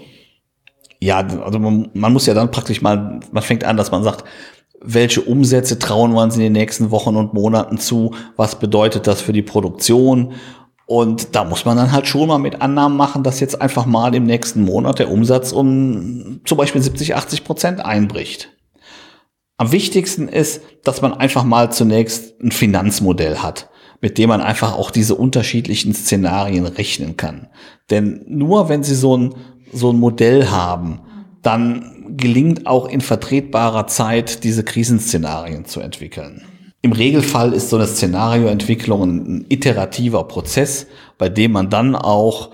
Ja, 0.98 1.18
also 1.18 1.58
man, 1.58 1.90
man, 1.92 2.10
muss 2.10 2.24
ja 2.24 2.32
dann 2.32 2.50
praktisch 2.50 2.80
mal, 2.80 3.20
man 3.30 3.42
fängt 3.42 3.64
an, 3.64 3.76
dass 3.76 3.90
man 3.90 4.02
sagt, 4.02 4.24
welche 4.80 5.20
Umsätze 5.20 5.78
trauen 5.78 6.14
wir 6.14 6.22
uns 6.22 6.36
in 6.36 6.40
den 6.40 6.54
nächsten 6.54 6.90
Wochen 6.90 7.16
und 7.16 7.34
Monaten 7.34 7.76
zu? 7.76 8.14
Was 8.36 8.58
bedeutet 8.58 9.06
das 9.06 9.20
für 9.20 9.34
die 9.34 9.42
Produktion? 9.42 10.32
Und 10.86 11.36
da 11.36 11.44
muss 11.44 11.66
man 11.66 11.76
dann 11.76 11.92
halt 11.92 12.06
schon 12.06 12.28
mal 12.28 12.38
mit 12.38 12.62
Annahmen 12.62 12.96
machen, 12.96 13.22
dass 13.22 13.40
jetzt 13.40 13.60
einfach 13.60 13.84
mal 13.84 14.14
im 14.14 14.24
nächsten 14.24 14.64
Monat 14.64 14.98
der 14.98 15.10
Umsatz 15.10 15.52
um 15.52 16.40
zum 16.46 16.56
Beispiel 16.56 16.80
70, 16.80 17.14
80 17.14 17.44
Prozent 17.44 17.84
einbricht. 17.84 18.56
Am 19.58 19.70
wichtigsten 19.70 20.28
ist, 20.28 20.62
dass 20.82 21.02
man 21.02 21.12
einfach 21.12 21.44
mal 21.44 21.70
zunächst 21.70 22.40
ein 22.40 22.52
Finanzmodell 22.52 23.40
hat 23.40 23.68
mit 24.00 24.18
dem 24.18 24.28
man 24.28 24.40
einfach 24.40 24.74
auch 24.74 24.90
diese 24.90 25.14
unterschiedlichen 25.14 25.94
Szenarien 25.94 26.66
rechnen 26.66 27.16
kann. 27.16 27.48
Denn 27.90 28.24
nur 28.28 28.68
wenn 28.68 28.82
Sie 28.82 28.94
so 28.94 29.16
ein, 29.16 29.34
so 29.72 29.90
ein 29.90 29.98
Modell 29.98 30.48
haben, 30.48 31.00
dann 31.42 32.16
gelingt 32.16 32.66
auch 32.66 32.88
in 32.88 33.00
vertretbarer 33.00 33.86
Zeit 33.86 34.44
diese 34.44 34.64
Krisenszenarien 34.64 35.64
zu 35.64 35.80
entwickeln. 35.80 36.42
Im 36.82 36.92
Regelfall 36.92 37.52
ist 37.52 37.70
so 37.70 37.76
eine 37.76 37.86
Szenarioentwicklung 37.86 39.02
ein 39.02 39.46
iterativer 39.48 40.24
Prozess, 40.24 40.86
bei 41.18 41.28
dem 41.28 41.52
man 41.52 41.68
dann 41.68 41.96
auch 41.96 42.50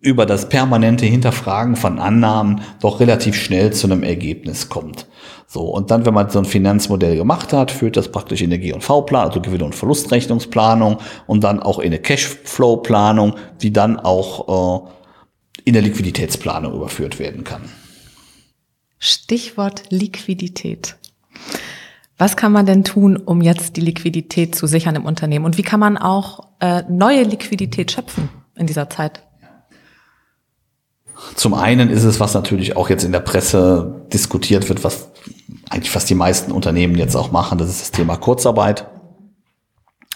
über 0.00 0.26
das 0.26 0.48
permanente 0.48 1.06
Hinterfragen 1.06 1.74
von 1.74 1.98
Annahmen 1.98 2.60
doch 2.80 3.00
relativ 3.00 3.34
schnell 3.34 3.72
zu 3.72 3.86
einem 3.86 4.02
Ergebnis 4.02 4.68
kommt. 4.68 5.06
So, 5.46 5.62
und 5.62 5.90
dann, 5.90 6.06
wenn 6.06 6.14
man 6.14 6.30
so 6.30 6.38
ein 6.38 6.44
Finanzmodell 6.44 7.16
gemacht 7.16 7.52
hat, 7.52 7.70
führt 7.70 7.96
das 7.96 8.12
praktisch 8.12 8.42
in 8.42 8.52
eine 8.52 8.60
G&V-Planung, 8.60 9.30
also 9.30 9.40
Gewinn- 9.40 9.62
und 9.62 9.74
Verlustrechnungsplanung 9.74 10.98
und 11.26 11.42
dann 11.42 11.60
auch 11.60 11.78
in 11.78 11.86
eine 11.86 11.98
Cashflow-Planung, 11.98 13.34
die 13.62 13.72
dann 13.72 13.98
auch 13.98 14.84
äh, 14.86 14.90
in 15.64 15.72
der 15.72 15.82
Liquiditätsplanung 15.82 16.74
überführt 16.74 17.18
werden 17.18 17.44
kann. 17.44 17.62
Stichwort 18.98 19.84
Liquidität. 19.90 20.96
Was 22.18 22.36
kann 22.36 22.52
man 22.52 22.66
denn 22.66 22.84
tun, 22.84 23.16
um 23.16 23.40
jetzt 23.40 23.76
die 23.76 23.80
Liquidität 23.80 24.54
zu 24.54 24.66
sichern 24.66 24.96
im 24.96 25.04
Unternehmen? 25.04 25.44
Und 25.44 25.56
wie 25.56 25.62
kann 25.62 25.80
man 25.80 25.96
auch 25.96 26.48
äh, 26.60 26.82
neue 26.88 27.22
Liquidität 27.22 27.92
schöpfen 27.92 28.28
in 28.56 28.66
dieser 28.66 28.90
Zeit? 28.90 29.22
Zum 31.38 31.54
einen 31.54 31.88
ist 31.88 32.02
es, 32.02 32.18
was 32.18 32.34
natürlich 32.34 32.76
auch 32.76 32.90
jetzt 32.90 33.04
in 33.04 33.12
der 33.12 33.20
Presse 33.20 34.02
diskutiert 34.12 34.68
wird, 34.68 34.82
was 34.82 35.12
eigentlich 35.70 35.92
fast 35.92 36.10
die 36.10 36.16
meisten 36.16 36.50
Unternehmen 36.50 36.96
jetzt 36.96 37.14
auch 37.14 37.30
machen, 37.30 37.58
das 37.58 37.68
ist 37.68 37.80
das 37.80 37.90
Thema 37.92 38.16
Kurzarbeit. 38.16 38.88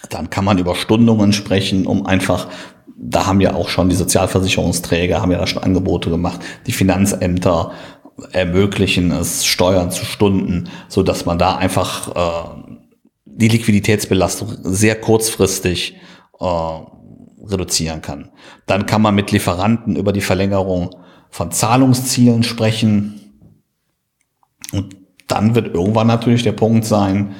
Dann 0.09 0.29
kann 0.29 0.43
man 0.43 0.57
über 0.57 0.75
Stundungen 0.75 1.31
sprechen, 1.31 1.87
um 1.87 2.05
einfach, 2.05 2.49
da 2.97 3.25
haben 3.25 3.39
ja 3.39 3.55
auch 3.55 3.69
schon 3.69 3.87
die 3.87 3.95
Sozialversicherungsträger, 3.95 5.21
haben 5.21 5.31
ja 5.31 5.37
da 5.37 5.47
schon 5.47 5.63
Angebote 5.63 6.09
gemacht, 6.09 6.41
die 6.67 6.73
Finanzämter 6.73 7.71
ermöglichen 8.33 9.09
es, 9.13 9.45
Steuern 9.45 9.91
zu 9.91 10.03
Stunden, 10.03 10.69
so 10.89 11.03
dass 11.03 11.25
man 11.25 11.39
da 11.39 11.55
einfach 11.55 12.09
äh, 12.17 12.73
die 13.23 13.47
Liquiditätsbelastung 13.47 14.57
sehr 14.63 14.99
kurzfristig 14.99 15.95
äh, 16.41 16.45
reduzieren 17.45 18.01
kann. 18.01 18.31
Dann 18.65 18.85
kann 18.85 19.01
man 19.01 19.15
mit 19.15 19.31
Lieferanten 19.31 19.95
über 19.95 20.11
die 20.11 20.19
Verlängerung 20.19 20.93
von 21.33 21.49
Zahlungszielen 21.49 22.43
sprechen. 22.43 23.49
Und 24.71 24.95
dann 25.27 25.55
wird 25.55 25.73
irgendwann 25.73 26.05
natürlich 26.05 26.43
der 26.43 26.51
Punkt 26.51 26.85
sein, 26.85 27.33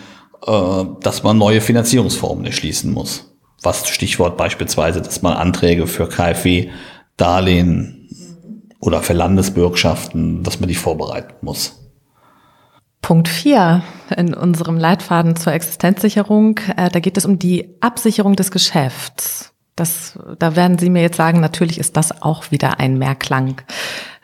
äh, 0.48 0.84
dass 1.02 1.22
man 1.22 1.38
neue 1.38 1.62
Finanzierungsformen 1.62 2.44
erschließen 2.44 2.92
muss. 2.92 3.36
Was 3.62 3.88
Stichwort 3.88 4.36
beispielsweise, 4.36 5.00
dass 5.00 5.22
man 5.22 5.34
Anträge 5.34 5.86
für 5.86 6.10
KfW, 6.10 6.72
Darlehen 7.18 8.10
oder 8.80 9.04
für 9.04 9.14
Landesbürgschaften, 9.14 10.42
dass 10.42 10.60
man 10.60 10.70
die 10.70 10.76
vorbereiten 10.76 11.36
muss. 11.42 11.80
Punkt 13.04 13.28
4 13.28 13.84
in 14.18 14.34
unserem 14.34 14.78
Leitfaden 14.78 15.36
zur 15.36 15.54
Existenzsicherung, 15.54 16.60
äh, 16.78 16.90
da 16.90 17.00
geht 17.00 17.18
es 17.18 17.26
um 17.26 17.38
die 17.38 17.76
Absicherung 17.80 18.36
des 18.36 18.50
Geschäfts. 18.50 19.53
Das, 19.76 20.20
da 20.38 20.56
werden 20.56 20.78
Sie 20.78 20.90
mir 20.90 21.02
jetzt 21.02 21.18
sagen, 21.18 21.40
natürlich 21.40 21.80
ist 21.80 21.98
das 21.98 22.22
auch 22.22 22.52
wieder 22.52 22.80
ein 22.80 22.98
Mehrklang. 22.98 23.62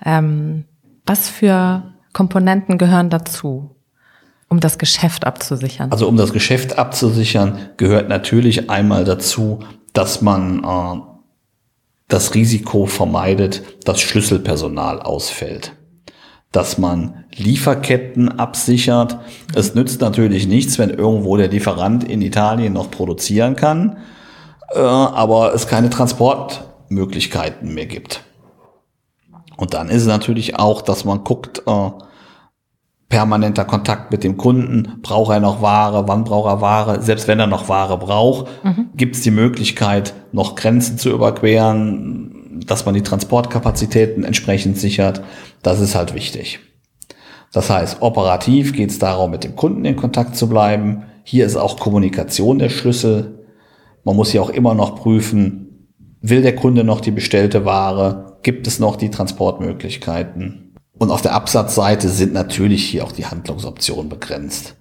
Ähm, 0.05 0.65
was 1.05 1.29
für 1.29 1.83
Komponenten 2.13 2.77
gehören 2.77 3.09
dazu, 3.09 3.75
um 4.47 4.59
das 4.59 4.77
Geschäft 4.77 5.25
abzusichern? 5.25 5.91
Also 5.91 6.07
um 6.07 6.17
das 6.17 6.33
Geschäft 6.33 6.77
abzusichern, 6.77 7.69
gehört 7.77 8.09
natürlich 8.09 8.69
einmal 8.69 9.05
dazu, 9.05 9.59
dass 9.93 10.21
man 10.21 10.63
äh, 10.63 11.01
das 12.07 12.35
Risiko 12.35 12.85
vermeidet, 12.85 13.63
dass 13.87 14.01
Schlüsselpersonal 14.01 15.01
ausfällt 15.01 15.73
dass 16.51 16.77
man 16.77 17.25
Lieferketten 17.35 18.39
absichert. 18.39 19.19
Es 19.53 19.75
nützt 19.75 20.01
natürlich 20.01 20.47
nichts, 20.47 20.79
wenn 20.79 20.89
irgendwo 20.89 21.37
der 21.37 21.47
Lieferant 21.47 22.03
in 22.03 22.21
Italien 22.21 22.73
noch 22.73 22.89
produzieren 22.89 23.55
kann, 23.55 23.97
äh, 24.73 24.79
aber 24.79 25.53
es 25.53 25.67
keine 25.67 25.89
Transportmöglichkeiten 25.89 27.73
mehr 27.73 27.85
gibt. 27.85 28.23
Und 29.57 29.73
dann 29.73 29.89
ist 29.89 30.03
es 30.03 30.07
natürlich 30.07 30.57
auch, 30.57 30.81
dass 30.81 31.03
man 31.05 31.23
guckt, 31.23 31.63
äh, 31.65 31.91
permanenter 33.09 33.65
Kontakt 33.65 34.11
mit 34.11 34.23
dem 34.23 34.37
Kunden, 34.37 34.99
braucht 35.01 35.33
er 35.33 35.39
noch 35.39 35.61
Ware, 35.61 36.07
wann 36.07 36.23
braucht 36.23 36.47
er 36.47 36.61
Ware, 36.61 37.01
selbst 37.01 37.27
wenn 37.27 37.39
er 37.39 37.47
noch 37.47 37.67
Ware 37.67 37.97
braucht, 37.97 38.47
mhm. 38.63 38.89
gibt 38.95 39.15
es 39.15 39.23
die 39.23 39.31
Möglichkeit, 39.31 40.13
noch 40.31 40.55
Grenzen 40.55 40.97
zu 40.99 41.09
überqueren, 41.09 42.61
dass 42.67 42.85
man 42.85 42.93
die 42.93 43.01
Transportkapazitäten 43.01 44.23
entsprechend 44.23 44.77
sichert. 44.77 45.21
Das 45.63 45.79
ist 45.79 45.95
halt 45.95 46.13
wichtig. 46.13 46.59
Das 47.51 47.69
heißt, 47.71 48.01
operativ 48.01 48.73
geht 48.73 48.91
es 48.91 48.99
darum, 48.99 49.31
mit 49.31 49.43
dem 49.43 49.55
Kunden 49.55 49.85
in 49.85 49.95
Kontakt 49.95 50.35
zu 50.35 50.47
bleiben. 50.47 51.03
Hier 51.23 51.47
ist 51.47 51.55
auch 51.55 51.79
Kommunikation 51.79 52.59
der 52.59 52.69
Schlüssel. 52.69 53.38
Man 54.09 54.15
muss 54.15 54.33
ja 54.33 54.41
auch 54.41 54.49
immer 54.49 54.73
noch 54.73 54.95
prüfen, 54.95 55.87
will 56.19 56.41
der 56.41 56.55
Kunde 56.55 56.83
noch 56.83 56.99
die 56.99 57.11
bestellte 57.11 57.63
Ware? 57.63 58.39
Gibt 58.41 58.65
es 58.65 58.79
noch 58.79 58.95
die 58.95 59.11
Transportmöglichkeiten? 59.11 60.73
Und 60.97 61.11
auf 61.11 61.21
der 61.21 61.35
Absatzseite 61.35 62.09
sind 62.09 62.33
natürlich 62.33 62.83
hier 62.89 63.03
auch 63.03 63.11
die 63.11 63.27
Handlungsoptionen 63.27 64.09
begrenzt. 64.09 64.77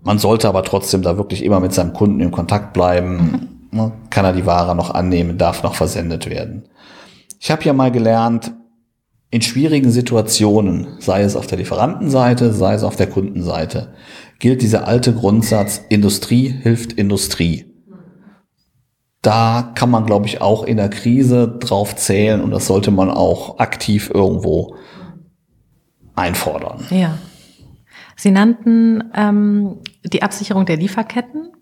Man 0.00 0.18
sollte 0.18 0.48
aber 0.48 0.64
trotzdem 0.64 1.02
da 1.02 1.16
wirklich 1.16 1.44
immer 1.44 1.60
mit 1.60 1.72
seinem 1.72 1.92
Kunden 1.92 2.18
in 2.18 2.32
Kontakt 2.32 2.72
bleiben. 2.72 3.60
Mhm. 3.70 3.92
Kann 4.10 4.24
er 4.24 4.32
die 4.32 4.44
Ware 4.44 4.74
noch 4.74 4.90
annehmen, 4.90 5.38
darf 5.38 5.62
noch 5.62 5.76
versendet 5.76 6.28
werden. 6.28 6.64
Ich 7.38 7.52
habe 7.52 7.62
ja 7.62 7.72
mal 7.72 7.92
gelernt, 7.92 8.52
in 9.30 9.42
schwierigen 9.42 9.92
Situationen, 9.92 10.96
sei 10.98 11.22
es 11.22 11.36
auf 11.36 11.46
der 11.46 11.58
Lieferantenseite, 11.58 12.52
sei 12.52 12.74
es 12.74 12.82
auf 12.82 12.96
der 12.96 13.06
Kundenseite, 13.06 13.94
gilt 14.40 14.62
dieser 14.62 14.88
alte 14.88 15.14
Grundsatz, 15.14 15.80
Industrie 15.88 16.48
hilft 16.48 16.94
Industrie. 16.94 17.71
Da 19.22 19.70
kann 19.76 19.90
man, 19.90 20.04
glaube 20.04 20.26
ich, 20.26 20.42
auch 20.42 20.64
in 20.64 20.76
der 20.76 20.90
Krise 20.90 21.46
drauf 21.60 21.94
zählen 21.94 22.40
und 22.40 22.50
das 22.50 22.66
sollte 22.66 22.90
man 22.90 23.08
auch 23.08 23.60
aktiv 23.60 24.10
irgendwo 24.12 24.76
einfordern. 26.16 26.84
Ja. 26.90 27.18
Sie 28.16 28.30
nannten 28.30 29.04
ähm, 29.14 29.78
die 30.04 30.22
Absicherung 30.22 30.66
der 30.66 30.76
Lieferketten. 30.76 31.52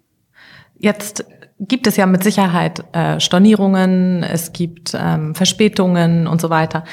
Jetzt 0.79 1.25
gibt 1.59 1.87
es 1.87 1.97
ja 1.97 2.07
mit 2.07 2.25
Sicherheit 2.25 2.83
äh, 2.93 3.21
Stornierungen, 3.21 4.23
es 4.23 4.52
gibt 4.52 4.97
ähm, 4.99 5.35
Verspätungen 5.35 6.26
und 6.26 6.40
so 6.40 6.49
weiter. 6.49 6.85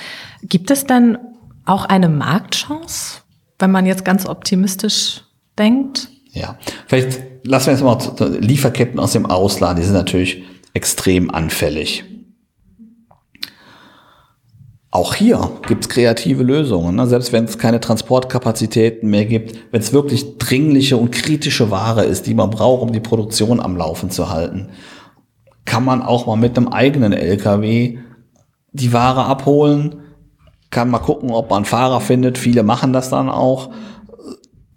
Gibt 0.44 0.70
es 0.70 0.86
denn 0.86 1.18
auch 1.66 1.86
eine 1.86 2.10
Marktchance, 2.10 3.22
wenn 3.60 3.72
man 3.72 3.86
jetzt 3.86 4.04
ganz 4.04 4.28
optimistisch 4.28 5.24
denkt? 5.58 6.10
Ja, 6.32 6.58
vielleicht 6.88 7.22
lassen 7.46 7.68
wir 7.68 7.74
jetzt 7.74 8.20
mal 8.20 8.38
Lieferketten 8.40 9.00
aus 9.00 9.14
dem 9.14 9.26
Ausland, 9.26 9.80
die 9.80 9.84
sind 9.84 9.94
natürlich 9.94 10.44
extrem 10.77 11.31
anfällig. 11.31 12.05
Auch 14.92 15.16
hier 15.16 15.51
gibt 15.68 15.85
es 15.85 15.90
kreative 15.90 16.44
Lösungen. 16.44 16.96
Ne? 16.96 17.07
Selbst 17.07 17.33
wenn 17.33 17.46
es 17.46 17.57
keine 17.57 17.79
Transportkapazitäten 17.79 19.09
mehr 19.09 19.25
gibt, 19.25 19.57
wenn 19.72 19.81
es 19.81 19.92
wirklich 19.92 20.37
dringliche 20.37 20.96
und 20.98 21.11
kritische 21.11 21.72
Ware 21.72 22.05
ist, 22.05 22.27
die 22.27 22.35
man 22.35 22.51
braucht, 22.51 22.83
um 22.83 22.94
die 22.94 23.00
Produktion 23.00 23.59
am 23.59 23.75
Laufen 23.75 24.11
zu 24.11 24.29
halten, 24.29 24.70
kann 25.66 25.83
man 25.83 26.03
auch 26.03 26.27
mal 26.27 26.37
mit 26.37 26.55
einem 26.55 26.68
eigenen 26.68 27.11
LKW 27.11 27.98
die 28.72 28.94
Ware 28.94 29.25
abholen, 29.25 29.96
kann 30.70 30.92
mal 30.92 31.00
gucken, 31.00 31.31
ob 31.31 31.50
man 31.50 31.57
einen 31.57 31.66
Fahrer 31.66 32.01
findet. 32.01 32.37
Viele 32.37 32.61
machen 32.61 32.94
das 32.94 33.09
dann 33.09 33.29
auch. 33.29 33.72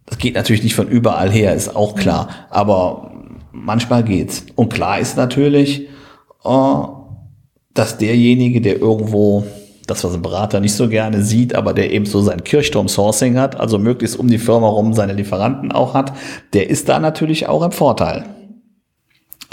Das 0.07 0.17
geht 0.17 0.35
natürlich 0.35 0.63
nicht 0.63 0.75
von 0.75 0.89
überall 0.89 1.31
her, 1.31 1.55
ist 1.55 1.77
auch 1.77 1.95
klar. 1.95 2.29
Aber 2.49 3.13
manchmal 3.53 4.03
geht's. 4.03 4.47
Und 4.57 4.73
klar 4.73 4.99
ist 4.99 5.17
natürlich, 5.17 5.90
dass 6.43 7.99
derjenige, 7.99 8.61
der 8.61 8.81
irgendwo 8.81 9.45
das, 9.87 10.05
was 10.05 10.15
ein 10.15 10.23
Berater 10.23 10.61
nicht 10.61 10.75
so 10.75 10.89
gerne 10.89 11.23
sieht, 11.23 11.55
aber 11.55 11.75
der 11.75 11.91
eben 11.91 12.07
so 12.07 12.21
sein 12.21 12.45
Kirchturm-Sourcing 12.45 13.39
hat, 13.39 13.59
also 13.59 13.79
möglichst 13.79 14.19
um 14.19 14.29
die 14.29 14.39
Firma 14.39 14.69
rum 14.69 14.95
seine 14.95 15.15
Lieferanten 15.15 15.73
auch 15.73 15.95
hat, 15.95 16.13
der 16.53 16.71
ist 16.71 16.89
da 16.89 16.99
natürlich 16.99 17.49
auch 17.49 17.63
im 17.63 17.73
Vorteil. 17.73 18.25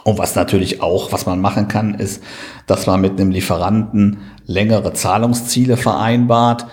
Und 0.04 0.20
was 0.20 0.36
natürlich 0.36 0.82
auch, 0.82 1.12
was 1.12 1.26
man 1.26 1.42
machen 1.42 1.68
kann, 1.68 1.94
ist, 1.94 2.24
dass 2.66 2.88
man 2.88 3.02
mit 3.02 3.20
einem 3.20 3.32
Lieferanten 3.32 4.20
längere 4.46 4.94
Zahlungsziele 4.94 5.76
vereinbart 5.76 6.68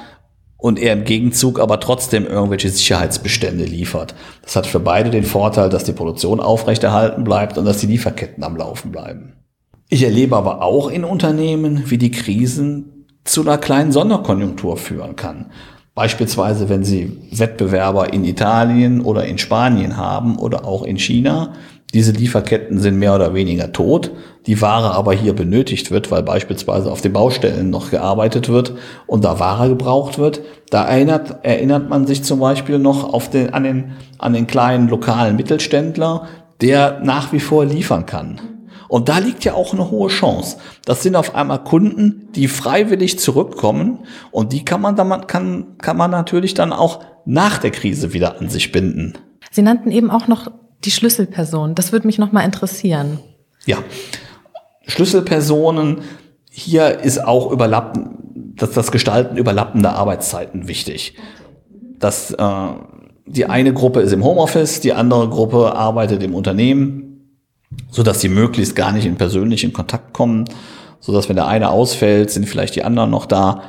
und 0.56 0.78
er 0.78 0.92
im 0.92 1.04
Gegenzug 1.04 1.58
aber 1.58 1.80
trotzdem 1.80 2.26
irgendwelche 2.26 2.70
Sicherheitsbestände 2.70 3.64
liefert. 3.64 4.14
Das 4.42 4.54
hat 4.56 4.66
für 4.66 4.80
beide 4.80 5.10
den 5.10 5.24
Vorteil, 5.24 5.68
dass 5.68 5.84
die 5.84 5.92
Produktion 5.92 6.38
aufrechterhalten 6.38 7.24
bleibt 7.24 7.58
und 7.58 7.64
dass 7.64 7.78
die 7.78 7.86
Lieferketten 7.86 8.44
am 8.44 8.56
Laufen 8.56 8.92
bleiben. 8.92 9.43
Ich 9.88 10.02
erlebe 10.02 10.36
aber 10.36 10.62
auch 10.62 10.90
in 10.90 11.04
Unternehmen, 11.04 11.84
wie 11.86 11.98
die 11.98 12.10
Krisen 12.10 13.06
zu 13.24 13.42
einer 13.42 13.58
kleinen 13.58 13.92
Sonderkonjunktur 13.92 14.76
führen 14.76 15.16
kann. 15.16 15.46
Beispielsweise, 15.94 16.68
wenn 16.68 16.82
Sie 16.82 17.18
Wettbewerber 17.30 18.12
in 18.12 18.24
Italien 18.24 19.00
oder 19.00 19.26
in 19.26 19.38
Spanien 19.38 19.96
haben 19.96 20.36
oder 20.36 20.64
auch 20.64 20.82
in 20.82 20.98
China. 20.98 21.52
Diese 21.92 22.10
Lieferketten 22.10 22.80
sind 22.80 22.98
mehr 22.98 23.14
oder 23.14 23.34
weniger 23.34 23.70
tot. 23.70 24.10
Die 24.48 24.60
Ware 24.60 24.90
aber 24.90 25.12
hier 25.12 25.32
benötigt 25.32 25.92
wird, 25.92 26.10
weil 26.10 26.24
beispielsweise 26.24 26.90
auf 26.90 27.00
den 27.00 27.12
Baustellen 27.12 27.70
noch 27.70 27.92
gearbeitet 27.92 28.48
wird 28.48 28.74
und 29.06 29.24
da 29.24 29.38
Ware 29.38 29.68
gebraucht 29.68 30.18
wird. 30.18 30.40
Da 30.70 30.84
erinnert, 30.84 31.44
erinnert 31.44 31.88
man 31.88 32.08
sich 32.08 32.24
zum 32.24 32.40
Beispiel 32.40 32.80
noch 32.80 33.14
auf 33.14 33.30
den, 33.30 33.54
an, 33.54 33.62
den, 33.62 33.92
an 34.18 34.32
den 34.32 34.48
kleinen 34.48 34.88
lokalen 34.88 35.36
Mittelständler, 35.36 36.26
der 36.60 36.98
nach 37.04 37.32
wie 37.32 37.40
vor 37.40 37.64
liefern 37.64 38.06
kann. 38.06 38.40
Und 38.88 39.08
da 39.08 39.18
liegt 39.18 39.44
ja 39.44 39.54
auch 39.54 39.72
eine 39.72 39.90
hohe 39.90 40.08
Chance. 40.08 40.58
Das 40.84 41.02
sind 41.02 41.16
auf 41.16 41.34
einmal 41.34 41.64
Kunden, 41.64 42.28
die 42.34 42.48
freiwillig 42.48 43.18
zurückkommen 43.18 44.00
und 44.30 44.52
die 44.52 44.64
kann 44.64 44.80
man 44.80 44.96
dann, 44.96 45.26
kann, 45.26 45.78
kann 45.78 45.96
man 45.96 46.10
natürlich 46.10 46.54
dann 46.54 46.72
auch 46.72 47.00
nach 47.24 47.58
der 47.58 47.70
Krise 47.70 48.12
wieder 48.12 48.40
an 48.40 48.48
sich 48.48 48.72
binden. 48.72 49.14
Sie 49.50 49.62
nannten 49.62 49.90
eben 49.90 50.10
auch 50.10 50.28
noch 50.28 50.50
die 50.84 50.90
Schlüsselperson. 50.90 51.74
Das 51.74 51.92
würde 51.92 52.06
mich 52.06 52.18
noch 52.18 52.32
mal 52.32 52.42
interessieren. 52.42 53.18
Ja. 53.66 53.78
Schlüsselpersonen, 54.86 56.02
hier 56.50 57.00
ist 57.00 57.24
auch 57.24 57.50
überlappen, 57.50 58.54
dass 58.56 58.72
das 58.72 58.92
Gestalten 58.92 59.36
überlappender 59.36 59.94
Arbeitszeiten 59.94 60.68
wichtig. 60.68 61.16
Das, 61.98 62.32
äh, 62.32 62.66
die 63.26 63.46
eine 63.46 63.72
Gruppe 63.72 64.00
ist 64.00 64.12
im 64.12 64.22
Homeoffice, 64.22 64.80
die 64.80 64.92
andere 64.92 65.28
Gruppe 65.30 65.74
arbeitet 65.74 66.22
im 66.22 66.34
Unternehmen 66.34 67.13
so 67.90 68.02
dass 68.02 68.20
sie 68.20 68.28
möglichst 68.28 68.74
gar 68.76 68.92
nicht 68.92 69.06
in 69.06 69.16
persönlichen 69.16 69.72
Kontakt 69.72 70.12
kommen, 70.12 70.44
so 71.00 71.12
dass 71.12 71.28
wenn 71.28 71.36
der 71.36 71.46
eine 71.46 71.70
ausfällt, 71.70 72.30
sind 72.30 72.48
vielleicht 72.48 72.76
die 72.76 72.84
anderen 72.84 73.10
noch 73.10 73.26
da, 73.26 73.62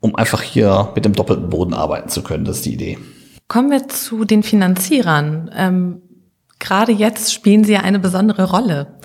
um 0.00 0.14
einfach 0.14 0.42
hier 0.42 0.90
mit 0.94 1.04
dem 1.04 1.14
doppelten 1.14 1.50
Boden 1.50 1.74
arbeiten 1.74 2.08
zu 2.08 2.22
können. 2.22 2.44
Das 2.44 2.58
ist 2.58 2.66
die 2.66 2.74
Idee. 2.74 2.98
Kommen 3.48 3.70
wir 3.70 3.88
zu 3.88 4.24
den 4.24 4.42
Finanzierern. 4.42 5.50
Ähm, 5.56 6.02
gerade 6.58 6.92
jetzt 6.92 7.32
spielen 7.32 7.64
sie 7.64 7.72
ja 7.72 7.80
eine 7.80 7.98
besondere 7.98 8.50
Rolle 8.50 8.98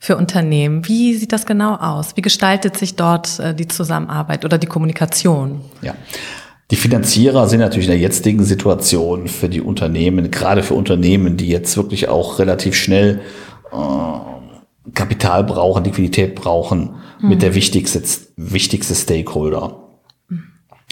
für 0.00 0.16
Unternehmen. 0.16 0.86
Wie 0.88 1.14
sieht 1.14 1.32
das 1.32 1.46
genau 1.46 1.76
aus? 1.76 2.16
Wie 2.16 2.22
gestaltet 2.22 2.76
sich 2.76 2.96
dort 2.96 3.38
äh, 3.38 3.54
die 3.54 3.68
Zusammenarbeit 3.68 4.44
oder 4.44 4.58
die 4.58 4.66
Kommunikation? 4.66 5.62
Ja. 5.82 5.94
Die 6.70 6.76
Finanzierer 6.76 7.46
sind 7.48 7.60
natürlich 7.60 7.86
in 7.86 7.92
der 7.92 8.00
jetzigen 8.00 8.42
Situation 8.44 9.28
für 9.28 9.48
die 9.48 9.60
Unternehmen, 9.60 10.30
gerade 10.30 10.62
für 10.62 10.74
Unternehmen, 10.74 11.36
die 11.36 11.48
jetzt 11.48 11.76
wirklich 11.76 12.08
auch 12.08 12.38
relativ 12.38 12.74
schnell 12.74 13.20
äh, 13.70 14.90
Kapital 14.94 15.44
brauchen, 15.44 15.84
Liquidität 15.84 16.34
brauchen, 16.34 16.94
mhm. 17.20 17.28
mit 17.28 17.42
der 17.42 17.54
wichtigste, 17.54 18.02
wichtigste 18.36 18.94
Stakeholder. 18.94 19.80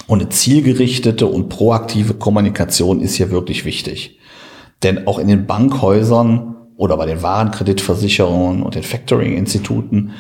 Und 0.07 0.21
eine 0.21 0.29
zielgerichtete 0.29 1.27
und 1.27 1.49
proaktive 1.49 2.15
Kommunikation 2.15 3.01
ist 3.01 3.15
hier 3.15 3.31
wirklich 3.31 3.65
wichtig. 3.65 4.19
Denn 4.83 5.07
auch 5.07 5.19
in 5.19 5.29
den 5.29 5.47
Bankhäusern 5.47 6.57
oder 6.77 6.97
bei 6.97 7.07
den 7.07 7.23
Warenkreditversicherungen 7.23 8.63
und 8.63 8.75
den 8.75 8.83
Factoring-Instituten 8.83 10.13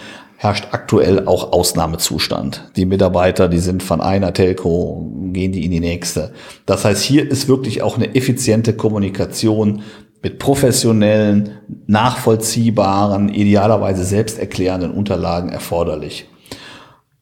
herrscht 0.42 0.68
aktuell 0.72 1.28
auch 1.28 1.52
Ausnahmezustand. 1.52 2.72
Die 2.74 2.84
Mitarbeiter, 2.84 3.48
die 3.48 3.60
sind 3.60 3.80
von 3.80 4.00
einer 4.00 4.32
Telco, 4.32 5.08
gehen 5.32 5.52
die 5.52 5.64
in 5.64 5.70
die 5.70 5.78
nächste. 5.78 6.32
Das 6.66 6.84
heißt, 6.84 7.00
hier 7.00 7.30
ist 7.30 7.46
wirklich 7.46 7.82
auch 7.82 7.96
eine 7.96 8.16
effiziente 8.16 8.74
Kommunikation 8.74 9.82
mit 10.20 10.40
professionellen, 10.40 11.60
nachvollziehbaren, 11.86 13.28
idealerweise 13.28 14.04
selbsterklärenden 14.04 14.90
Unterlagen 14.90 15.48
erforderlich. 15.48 16.28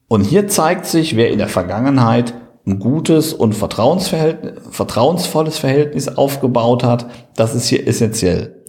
Und 0.07 0.21
hier 0.21 0.47
zeigt 0.47 0.87
sich, 0.87 1.15
wer 1.15 1.29
in 1.29 1.37
der 1.37 1.47
Vergangenheit 1.47 2.33
ein 2.65 2.79
gutes 2.79 3.33
und 3.33 3.53
vertrauensvolles 3.53 5.59
Verhältnis 5.59 6.07
aufgebaut 6.07 6.83
hat, 6.83 7.05
das 7.35 7.53
ist 7.53 7.67
hier 7.67 7.87
essentiell. 7.87 8.63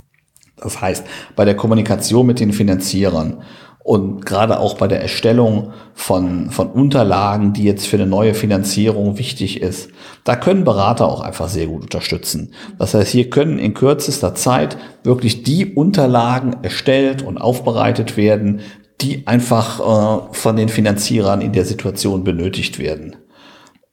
Das 0.58 0.82
heißt, 0.82 1.06
bei 1.36 1.46
der 1.46 1.56
Kommunikation 1.56 2.26
mit 2.26 2.38
den 2.38 2.52
Finanzierern 2.52 3.42
und 3.84 4.24
gerade 4.24 4.60
auch 4.60 4.74
bei 4.74 4.86
der 4.86 5.02
Erstellung 5.02 5.72
von, 5.94 6.50
von 6.50 6.68
Unterlagen, 6.70 7.52
die 7.52 7.64
jetzt 7.64 7.86
für 7.86 7.96
eine 7.96 8.06
neue 8.06 8.34
Finanzierung 8.34 9.18
wichtig 9.18 9.60
ist, 9.60 9.90
da 10.22 10.36
können 10.36 10.62
Berater 10.62 11.08
auch 11.08 11.20
einfach 11.20 11.48
sehr 11.48 11.66
gut 11.66 11.82
unterstützen. 11.82 12.54
Das 12.78 12.94
heißt, 12.94 13.10
hier 13.10 13.28
können 13.28 13.58
in 13.58 13.74
kürzester 13.74 14.36
Zeit 14.36 14.76
wirklich 15.02 15.42
die 15.42 15.74
Unterlagen 15.74 16.56
erstellt 16.62 17.22
und 17.22 17.38
aufbereitet 17.38 18.16
werden, 18.16 18.60
die 19.00 19.26
einfach 19.26 19.80
äh, 19.80 20.32
von 20.32 20.54
den 20.54 20.68
Finanzierern 20.68 21.40
in 21.40 21.52
der 21.52 21.64
Situation 21.64 22.22
benötigt 22.22 22.78
werden. 22.78 23.16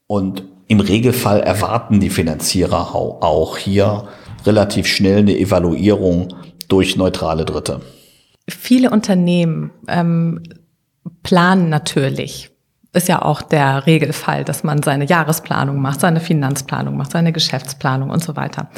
Und 0.05 0.43
im 0.67 0.81
Regelfall 0.81 1.39
erwarten 1.39 1.99
die 1.99 2.11
Finanzierer 2.11 2.93
auch 2.93 3.57
hier 3.57 4.07
relativ 4.45 4.85
schnell 4.85 5.19
eine 5.19 5.37
Evaluierung 5.37 6.35
durch 6.67 6.95
neutrale 6.95 7.43
Dritte. 7.43 7.81
Viele 8.49 8.89
Unternehmen 8.89 9.71
ähm, 9.87 10.43
planen 11.23 11.69
natürlich. 11.69 12.51
Ist 12.91 13.07
ja 13.07 13.21
auch 13.21 13.41
der 13.41 13.85
Regelfall, 13.85 14.43
dass 14.43 14.63
man 14.63 14.81
seine 14.81 15.05
Jahresplanung 15.05 15.79
macht, 15.79 15.99
seine 15.99 16.19
Finanzplanung 16.19 16.97
macht, 16.97 17.11
seine 17.11 17.31
Geschäftsplanung 17.31 18.09
und 18.09 18.23
so 18.23 18.35
weiter. 18.35 18.69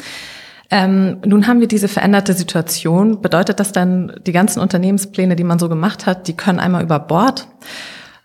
Ähm, 0.70 1.18
nun 1.24 1.46
haben 1.46 1.60
wir 1.60 1.68
diese 1.68 1.88
veränderte 1.88 2.32
Situation. 2.32 3.20
Bedeutet 3.20 3.60
das 3.60 3.72
dann, 3.72 4.12
die 4.26 4.32
ganzen 4.32 4.60
Unternehmenspläne, 4.60 5.36
die 5.36 5.44
man 5.44 5.58
so 5.58 5.68
gemacht 5.68 6.06
hat, 6.06 6.28
die 6.28 6.36
können 6.36 6.58
einmal 6.58 6.82
über 6.82 6.98
Bord? 6.98 7.46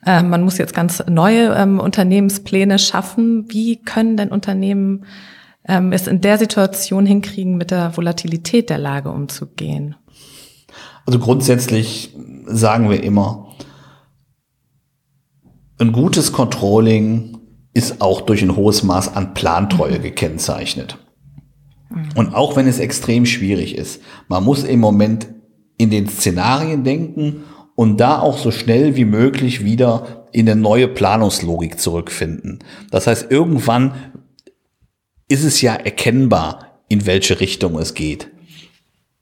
Ähm, 0.06 0.30
man 0.30 0.44
muss 0.44 0.58
jetzt 0.58 0.74
ganz 0.74 1.04
neue 1.10 1.54
ähm, 1.56 1.80
Unternehmenspläne 1.80 2.80
schaffen. 2.80 3.46
Wie 3.50 3.82
können 3.84 4.16
denn 4.16 4.30
Unternehmen 4.30 5.06
ähm, 5.68 5.92
es 5.92 6.08
in 6.08 6.22
der 6.22 6.38
Situation 6.38 7.06
hinkriegen, 7.06 7.58
mit 7.58 7.72
der 7.72 7.96
Volatilität 7.98 8.70
der 8.70 8.78
Lage 8.78 9.10
umzugehen? 9.10 9.96
Also 11.08 11.20
grundsätzlich 11.20 12.13
sagen 12.46 12.89
wir 12.89 13.02
immer, 13.02 13.56
ein 15.80 15.93
gutes 15.93 16.34
Controlling 16.34 17.38
ist 17.74 18.02
auch 18.02 18.22
durch 18.22 18.41
ein 18.41 18.58
hohes 18.58 18.84
Maß 18.84 19.15
an 19.15 19.34
Plantreue 19.34 20.00
gekennzeichnet. 20.00 20.98
Und 22.15 22.36
auch 22.36 22.58
wenn 22.58 22.67
es 22.67 22.80
extrem 22.80 23.26
schwierig 23.26 23.78
ist, 23.78 24.02
man 24.28 24.43
muss 24.43 24.65
im 24.65 24.82
Moment 24.82 25.30
in 25.78 25.91
den 25.91 26.10
Szenarien 26.10 26.84
denken 26.84 27.43
und 27.76 27.98
da 28.02 28.20
auch 28.20 28.38
so 28.38 28.52
schnell 28.52 28.98
wie 28.98 29.06
möglich 29.06 29.63
wieder 29.63 30.28
in 30.34 30.50
eine 30.50 30.60
neue 30.60 30.89
Planungslogik 30.89 31.80
zurückfinden. 31.80 32.60
Das 32.91 33.08
heißt, 33.08 33.32
irgendwann 33.32 33.93
ist 35.30 35.46
es 35.46 35.62
ja 35.62 35.74
erkennbar, 35.74 36.82
in 36.89 37.06
welche 37.06 37.39
Richtung 37.39 37.78
es 37.80 37.93
geht. 37.93 38.30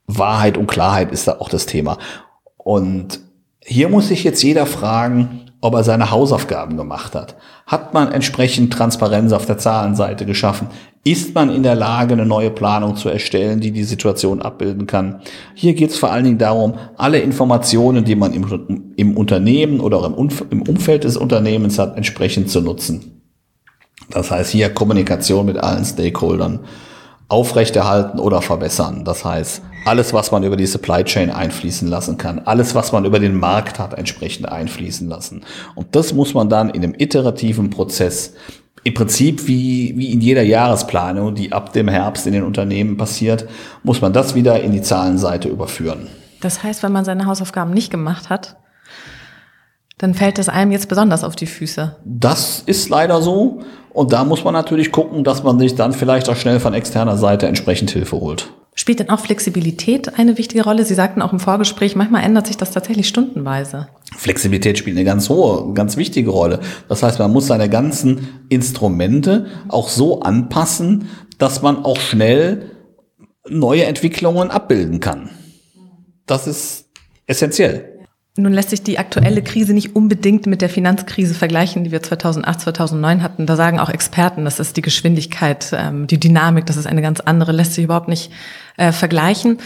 Wahrheit 0.07 0.57
und 0.57 0.67
Klarheit 0.67 1.11
ist 1.11 1.27
da 1.27 1.37
auch 1.39 1.49
das 1.49 1.65
Thema. 1.65 1.97
Und 2.57 3.19
hier 3.63 3.89
muss 3.89 4.09
sich 4.09 4.23
jetzt 4.23 4.43
jeder 4.43 4.65
fragen, 4.65 5.45
ob 5.61 5.73
er 5.73 5.83
seine 5.83 6.11
Hausaufgaben 6.11 6.77
gemacht 6.77 7.15
hat. 7.15 7.35
Hat 7.65 7.93
man 7.95 8.11
entsprechend 8.11 8.71
Transparenz 8.71 9.31
auf 9.31 9.47
der 9.47 9.57
Zahlenseite 9.57 10.27
geschaffen? 10.27 10.67
Ist 11.03 11.33
man 11.33 11.49
in 11.49 11.63
der 11.63 11.73
Lage, 11.73 12.13
eine 12.13 12.25
neue 12.25 12.51
Planung 12.51 12.95
zu 12.95 13.09
erstellen, 13.09 13.59
die 13.59 13.71
die 13.71 13.83
Situation 13.83 14.41
abbilden 14.41 14.85
kann? 14.85 15.21
Hier 15.55 15.73
geht 15.73 15.89
es 15.89 15.97
vor 15.97 16.11
allen 16.11 16.25
Dingen 16.25 16.37
darum, 16.37 16.75
alle 16.97 17.19
Informationen, 17.19 18.05
die 18.05 18.15
man 18.15 18.33
im, 18.33 18.93
im 18.95 19.17
Unternehmen 19.17 19.79
oder 19.79 19.97
auch 19.97 20.05
im, 20.05 20.29
im 20.51 20.61
Umfeld 20.61 21.03
des 21.03 21.17
Unternehmens 21.17 21.79
hat, 21.79 21.97
entsprechend 21.97 22.51
zu 22.51 22.61
nutzen. 22.61 23.23
Das 24.11 24.29
heißt 24.29 24.51
hier 24.51 24.69
Kommunikation 24.69 25.47
mit 25.47 25.57
allen 25.57 25.85
Stakeholdern 25.85 26.59
aufrechterhalten 27.27 28.19
oder 28.19 28.41
verbessern. 28.41 29.03
Das 29.03 29.25
heißt, 29.25 29.61
alles, 29.85 30.13
was 30.13 30.31
man 30.31 30.43
über 30.43 30.57
die 30.57 30.65
Supply 30.65 31.03
Chain 31.03 31.29
einfließen 31.29 31.87
lassen 31.87 32.17
kann, 32.17 32.39
alles, 32.39 32.75
was 32.75 32.91
man 32.91 33.05
über 33.05 33.19
den 33.19 33.35
Markt 33.35 33.79
hat, 33.79 33.93
entsprechend 33.93 34.49
einfließen 34.49 35.07
lassen. 35.07 35.43
Und 35.75 35.95
das 35.95 36.13
muss 36.13 36.33
man 36.33 36.49
dann 36.49 36.69
in 36.69 36.83
einem 36.83 36.95
iterativen 36.97 37.69
Prozess 37.69 38.33
im 38.83 38.93
Prinzip 38.93 39.47
wie, 39.47 39.93
wie 39.97 40.11
in 40.11 40.21
jeder 40.21 40.43
Jahresplanung, 40.43 41.33
die 41.33 41.51
ab 41.51 41.73
dem 41.73 41.87
Herbst 41.87 42.27
in 42.27 42.33
den 42.33 42.43
Unternehmen 42.43 42.97
passiert, 42.97 43.47
muss 43.83 44.01
man 44.01 44.13
das 44.13 44.35
wieder 44.35 44.61
in 44.61 44.71
die 44.71 44.83
Zahlenseite 44.83 45.49
überführen. 45.49 46.07
Das 46.41 46.61
heißt, 46.61 46.83
wenn 46.83 46.91
man 46.91 47.05
seine 47.05 47.25
Hausaufgaben 47.25 47.73
nicht 47.73 47.89
gemacht 47.89 48.29
hat, 48.29 48.57
dann 49.97 50.13
fällt 50.13 50.39
es 50.39 50.49
einem 50.49 50.71
jetzt 50.71 50.89
besonders 50.89 51.23
auf 51.23 51.35
die 51.35 51.45
Füße. 51.45 51.95
Das 52.03 52.63
ist 52.65 52.89
leider 52.89 53.21
so. 53.21 53.61
Und 53.93 54.11
da 54.11 54.25
muss 54.25 54.43
man 54.43 54.53
natürlich 54.53 54.91
gucken, 54.91 55.23
dass 55.23 55.43
man 55.43 55.57
sich 55.57 55.75
dann 55.75 55.93
vielleicht 55.93 56.27
auch 56.27 56.35
schnell 56.35 56.59
von 56.59 56.73
externer 56.73 57.17
Seite 57.17 57.47
entsprechend 57.47 57.91
Hilfe 57.91 58.19
holt. 58.19 58.51
Spielt 58.77 58.99
denn 58.99 59.09
auch 59.09 59.21
Flexibilität 59.21 60.19
eine 60.19 60.37
wichtige 60.37 60.65
Rolle? 60.65 60.83
Sie 60.83 60.95
sagten 60.95 61.21
auch 61.21 61.31
im 61.31 61.39
Vorgespräch, 61.39 61.95
manchmal 61.95 62.25
ändert 62.25 62.47
sich 62.47 62.57
das 62.57 62.71
tatsächlich 62.71 63.07
stundenweise. 63.07 63.87
Flexibilität 64.17 64.77
spielt 64.77 64.97
eine 64.97 65.05
ganz 65.05 65.29
hohe, 65.29 65.73
ganz 65.73 65.95
wichtige 65.95 66.29
Rolle. 66.29 66.59
Das 66.89 67.01
heißt, 67.01 67.19
man 67.19 67.31
muss 67.31 67.47
seine 67.47 67.69
ganzen 67.69 68.27
Instrumente 68.49 69.45
auch 69.69 69.87
so 69.87 70.19
anpassen, 70.19 71.07
dass 71.37 71.61
man 71.61 71.85
auch 71.85 71.99
schnell 71.99 72.71
neue 73.47 73.85
Entwicklungen 73.85 74.51
abbilden 74.51 74.99
kann. 74.99 75.29
Das 76.25 76.45
ist 76.45 76.89
essentiell. 77.27 77.94
Nun 78.37 78.51
lässt 78.51 78.71
sich 78.71 78.83
die 78.83 78.99
aktuelle 78.99 79.41
Krise 79.41 79.73
nicht 79.73 79.95
unbedingt 79.95 80.45
mit 80.45 80.61
der 80.61 80.67
Finanzkrise 80.67 81.33
vergleichen, 81.33 81.85
die 81.85 81.91
wir 81.91 82.03
2008, 82.03 82.61
2009 82.61 83.23
hatten. 83.23 83.45
Da 83.45 83.55
sagen 83.55 83.79
auch 83.79 83.89
Experten, 83.89 84.43
das 84.43 84.59
ist 84.59 84.75
die 84.75 84.81
Geschwindigkeit, 84.81 85.71
ähm, 85.73 86.05
die 86.07 86.19
Dynamik, 86.19 86.65
das 86.65 86.75
ist 86.75 86.85
eine 86.85 87.01
ganz 87.01 87.21
andere, 87.21 87.53
lässt 87.53 87.75
sich 87.75 87.85
überhaupt 87.85 88.09
nicht 88.09 88.31
äh, 88.75 88.91
vergleichen. 88.91 89.59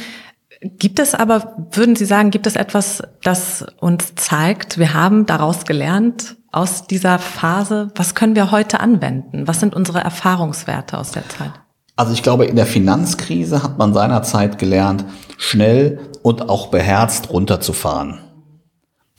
Gibt 0.62 0.99
es 0.99 1.15
aber, 1.15 1.55
würden 1.71 1.95
Sie 1.95 2.05
sagen, 2.05 2.29
gibt 2.29 2.45
es 2.45 2.55
etwas, 2.55 3.01
das 3.23 3.65
uns 3.79 4.13
zeigt, 4.15 4.77
wir 4.77 4.93
haben 4.93 5.25
daraus 5.25 5.65
gelernt 5.65 6.36
aus 6.51 6.86
dieser 6.86 7.17
Phase? 7.17 7.91
Was 7.95 8.13
können 8.13 8.36
wir 8.36 8.51
heute 8.51 8.82
anwenden? 8.82 9.47
Was 9.47 9.62
sind 9.62 9.73
unsere 9.73 10.01
Erfahrungswerte 10.01 10.97
aus 10.97 11.12
der 11.12 11.27
Zeit? 11.27 11.53
Also 11.95 12.13
ich 12.13 12.21
glaube, 12.21 12.45
in 12.45 12.55
der 12.55 12.67
Finanzkrise 12.67 13.63
hat 13.63 13.79
man 13.79 13.93
seinerzeit 13.93 14.60
gelernt, 14.60 15.05
schnell 15.38 15.99
und 16.21 16.49
auch 16.49 16.67
beherzt 16.67 17.32
runterzufahren. 17.32 18.19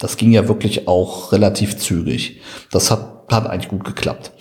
Das 0.00 0.16
ging 0.16 0.32
ja 0.32 0.48
wirklich 0.48 0.88
auch 0.88 1.30
relativ 1.30 1.76
zügig. 1.76 2.40
Das 2.72 2.90
hat, 2.90 3.26
hat 3.30 3.46
eigentlich 3.46 3.68
gut 3.68 3.84
geklappt. 3.84 4.32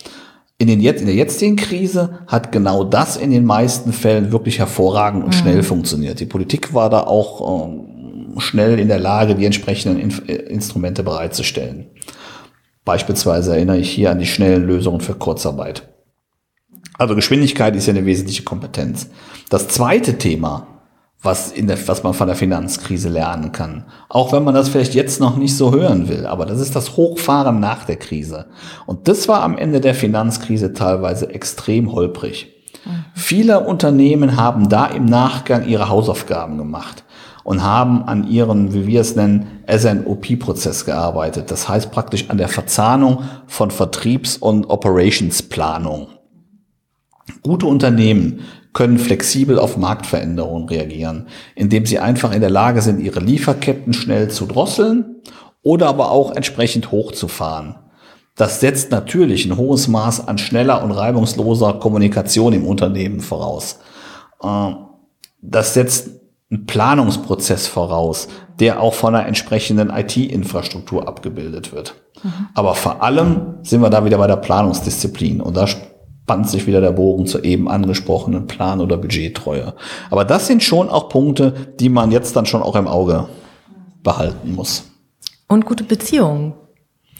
In, 0.58 0.66
den, 0.66 0.80
in 0.80 1.06
der 1.06 1.14
jetzigen 1.14 1.56
Krise 1.56 2.18
hat 2.26 2.50
genau 2.50 2.82
das 2.84 3.16
in 3.16 3.30
den 3.30 3.44
meisten 3.44 3.92
Fällen 3.92 4.32
wirklich 4.32 4.58
hervorragend 4.58 5.24
und 5.24 5.34
mhm. 5.34 5.38
schnell 5.38 5.62
funktioniert. 5.62 6.18
Die 6.18 6.26
Politik 6.26 6.74
war 6.74 6.90
da 6.90 7.02
auch 7.02 7.66
ähm, 7.66 8.38
schnell 8.38 8.78
in 8.78 8.88
der 8.88 8.98
Lage, 8.98 9.34
die 9.34 9.44
entsprechenden 9.44 10.00
Inf 10.00 10.22
äh, 10.26 10.34
Instrumente 10.34 11.02
bereitzustellen. 11.02 11.86
Beispielsweise 12.84 13.54
erinnere 13.54 13.78
ich 13.78 13.90
hier 13.90 14.10
an 14.10 14.18
die 14.18 14.26
schnellen 14.26 14.64
Lösungen 14.64 15.00
für 15.00 15.14
Kurzarbeit. 15.14 15.88
Also 16.98 17.14
Geschwindigkeit 17.14 17.76
ist 17.76 17.86
ja 17.86 17.94
eine 17.94 18.04
wesentliche 18.04 18.42
Kompetenz. 18.42 19.08
Das 19.48 19.68
zweite 19.68 20.18
Thema 20.18 20.79
was, 21.22 21.52
in 21.52 21.66
der, 21.66 21.76
was 21.86 22.02
man 22.02 22.14
von 22.14 22.28
der 22.28 22.36
Finanzkrise 22.36 23.08
lernen 23.08 23.52
kann. 23.52 23.84
Auch 24.08 24.32
wenn 24.32 24.42
man 24.42 24.54
das 24.54 24.70
vielleicht 24.70 24.94
jetzt 24.94 25.20
noch 25.20 25.36
nicht 25.36 25.54
so 25.56 25.72
hören 25.72 26.08
will. 26.08 26.26
Aber 26.26 26.46
das 26.46 26.60
ist 26.60 26.74
das 26.74 26.96
Hochfahren 26.96 27.60
nach 27.60 27.84
der 27.84 27.96
Krise. 27.96 28.46
Und 28.86 29.06
das 29.06 29.28
war 29.28 29.42
am 29.42 29.58
Ende 29.58 29.80
der 29.80 29.94
Finanzkrise 29.94 30.72
teilweise 30.72 31.28
extrem 31.30 31.92
holprig. 31.92 32.48
Mhm. 32.84 33.04
Viele 33.14 33.60
Unternehmen 33.60 34.36
haben 34.36 34.70
da 34.70 34.86
im 34.86 35.04
Nachgang 35.04 35.66
ihre 35.66 35.90
Hausaufgaben 35.90 36.56
gemacht 36.56 37.04
und 37.44 37.62
haben 37.62 38.04
an 38.04 38.26
ihren, 38.26 38.72
wie 38.72 38.86
wir 38.86 39.02
es 39.02 39.14
nennen, 39.14 39.62
SNOP-Prozess 39.68 40.86
gearbeitet. 40.86 41.50
Das 41.50 41.68
heißt 41.68 41.90
praktisch 41.90 42.30
an 42.30 42.38
der 42.38 42.48
Verzahnung 42.48 43.24
von 43.46 43.70
Vertriebs- 43.70 44.38
und 44.38 44.70
Operationsplanung. 44.70 46.08
Gute 47.42 47.66
Unternehmen 47.66 48.40
können 48.72 48.98
flexibel 48.98 49.58
auf 49.58 49.76
Marktveränderungen 49.76 50.68
reagieren, 50.68 51.26
indem 51.54 51.86
sie 51.86 51.98
einfach 51.98 52.32
in 52.32 52.40
der 52.40 52.50
Lage 52.50 52.82
sind, 52.82 53.00
ihre 53.00 53.20
Lieferketten 53.20 53.92
schnell 53.92 54.28
zu 54.28 54.46
drosseln 54.46 55.16
oder 55.62 55.88
aber 55.88 56.10
auch 56.10 56.32
entsprechend 56.32 56.92
hochzufahren. 56.92 57.76
Das 58.36 58.60
setzt 58.60 58.90
natürlich 58.90 59.44
ein 59.44 59.56
hohes 59.56 59.88
Maß 59.88 60.26
an 60.26 60.38
schneller 60.38 60.82
und 60.82 60.92
reibungsloser 60.92 61.74
Kommunikation 61.74 62.52
im 62.52 62.64
Unternehmen 62.64 63.20
voraus. 63.20 63.80
Ähm, 64.42 64.76
das 65.42 65.74
setzt 65.74 66.20
einen 66.50 66.66
Planungsprozess 66.66 67.66
voraus, 67.66 68.28
der 68.58 68.80
auch 68.80 68.94
von 68.94 69.14
einer 69.14 69.26
entsprechenden 69.26 69.90
IT-Infrastruktur 69.90 71.06
abgebildet 71.06 71.72
wird. 71.72 71.94
Mhm. 72.22 72.48
Aber 72.54 72.74
vor 72.74 73.02
allem 73.02 73.58
sind 73.62 73.82
wir 73.82 73.90
da 73.90 74.04
wieder 74.04 74.18
bei 74.18 74.26
der 74.26 74.36
Planungsdisziplin 74.36 75.40
und 75.40 75.56
da 75.56 75.66
spannt 76.30 76.48
sich 76.48 76.68
wieder 76.68 76.80
der 76.80 76.92
Bogen 76.92 77.26
zur 77.26 77.44
eben 77.44 77.68
angesprochenen 77.68 78.46
Plan- 78.46 78.80
oder 78.80 78.96
Budgettreue. 78.96 79.74
Aber 80.12 80.24
das 80.24 80.46
sind 80.46 80.62
schon 80.62 80.88
auch 80.88 81.08
Punkte, 81.08 81.72
die 81.80 81.88
man 81.88 82.12
jetzt 82.12 82.36
dann 82.36 82.46
schon 82.46 82.62
auch 82.62 82.76
im 82.76 82.86
Auge 82.86 83.26
behalten 84.04 84.54
muss. 84.54 84.84
Und 85.48 85.66
gute 85.66 85.82
Beziehungen 85.82 86.52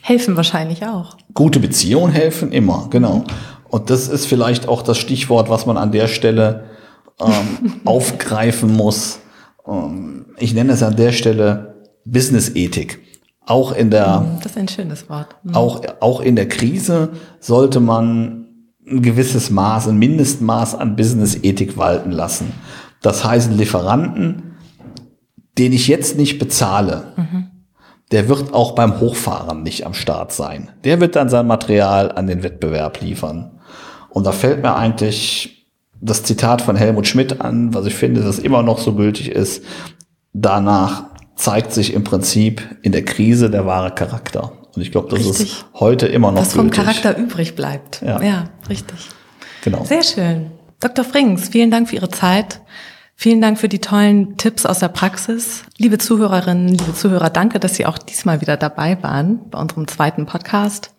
helfen 0.00 0.36
wahrscheinlich 0.36 0.86
auch. 0.86 1.16
Gute 1.34 1.58
Beziehungen 1.58 2.12
helfen 2.12 2.52
immer, 2.52 2.86
genau. 2.90 3.24
Und 3.68 3.90
das 3.90 4.06
ist 4.06 4.26
vielleicht 4.26 4.68
auch 4.68 4.82
das 4.82 4.98
Stichwort, 4.98 5.50
was 5.50 5.66
man 5.66 5.76
an 5.76 5.90
der 5.90 6.06
Stelle 6.06 6.66
ähm, 7.20 7.80
aufgreifen 7.84 8.76
muss. 8.76 9.18
Ähm, 9.66 10.26
ich 10.36 10.54
nenne 10.54 10.74
es 10.74 10.84
an 10.84 10.94
der 10.94 11.10
Stelle 11.10 11.74
Business-Ethik. 12.04 13.00
Auch 13.44 13.72
in 13.72 13.90
der, 13.90 14.24
das 14.36 14.52
ist 14.52 14.58
ein 14.58 14.68
schönes 14.68 15.10
Wort. 15.10 15.34
Mhm. 15.42 15.56
Auch, 15.56 15.82
auch 15.98 16.20
in 16.20 16.36
der 16.36 16.46
Krise 16.46 17.08
sollte 17.40 17.80
man 17.80 18.39
ein 18.90 19.02
gewisses 19.02 19.50
Maß, 19.50 19.88
ein 19.88 19.98
Mindestmaß 19.98 20.74
an 20.74 20.96
Business-Ethik 20.96 21.76
walten 21.76 22.10
lassen. 22.10 22.52
Das 23.02 23.24
heißt, 23.24 23.52
Lieferanten, 23.52 24.56
den 25.58 25.72
ich 25.72 25.88
jetzt 25.88 26.16
nicht 26.16 26.38
bezahle, 26.38 27.12
mhm. 27.16 27.50
der 28.10 28.28
wird 28.28 28.52
auch 28.52 28.74
beim 28.74 29.00
Hochfahren 29.00 29.62
nicht 29.62 29.86
am 29.86 29.94
Start 29.94 30.32
sein. 30.32 30.70
Der 30.84 31.00
wird 31.00 31.16
dann 31.16 31.28
sein 31.28 31.46
Material 31.46 32.12
an 32.12 32.26
den 32.26 32.42
Wettbewerb 32.42 33.00
liefern. 33.00 33.60
Und 34.10 34.26
da 34.26 34.32
fällt 34.32 34.62
mir 34.62 34.74
eigentlich 34.74 35.68
das 36.00 36.22
Zitat 36.22 36.62
von 36.62 36.76
Helmut 36.76 37.06
Schmidt 37.06 37.40
an, 37.40 37.74
was 37.74 37.86
ich 37.86 37.94
finde, 37.94 38.22
das 38.22 38.38
immer 38.38 38.62
noch 38.62 38.78
so 38.78 38.94
gültig 38.94 39.30
ist. 39.30 39.64
Danach 40.32 41.04
zeigt 41.36 41.72
sich 41.72 41.94
im 41.94 42.04
Prinzip 42.04 42.62
in 42.82 42.92
der 42.92 43.04
Krise 43.04 43.50
der 43.50 43.66
wahre 43.66 43.94
Charakter. 43.94 44.52
Und 44.74 44.82
ich 44.82 44.92
glaube, 44.92 45.08
das 45.08 45.20
richtig. 45.20 45.52
ist 45.52 45.64
heute 45.74 46.06
immer 46.06 46.32
noch 46.32 46.42
Was 46.42 46.54
vom 46.54 46.70
Charakter 46.70 47.16
übrig 47.16 47.56
bleibt. 47.56 48.02
Ja. 48.02 48.22
ja, 48.22 48.44
richtig. 48.68 49.08
Genau. 49.64 49.84
Sehr 49.84 50.02
schön. 50.02 50.50
Dr. 50.80 51.04
Frings, 51.04 51.48
vielen 51.48 51.70
Dank 51.70 51.88
für 51.88 51.94
Ihre 51.96 52.08
Zeit. 52.08 52.60
Vielen 53.14 53.40
Dank 53.42 53.58
für 53.58 53.68
die 53.68 53.80
tollen 53.80 54.38
Tipps 54.38 54.64
aus 54.64 54.78
der 54.78 54.88
Praxis. 54.88 55.64
Liebe 55.76 55.98
Zuhörerinnen, 55.98 56.68
liebe 56.68 56.94
Zuhörer, 56.94 57.28
danke, 57.28 57.60
dass 57.60 57.74
Sie 57.74 57.84
auch 57.84 57.98
diesmal 57.98 58.40
wieder 58.40 58.56
dabei 58.56 59.02
waren 59.02 59.50
bei 59.50 59.60
unserem 59.60 59.86
zweiten 59.88 60.24
Podcast. 60.24 60.94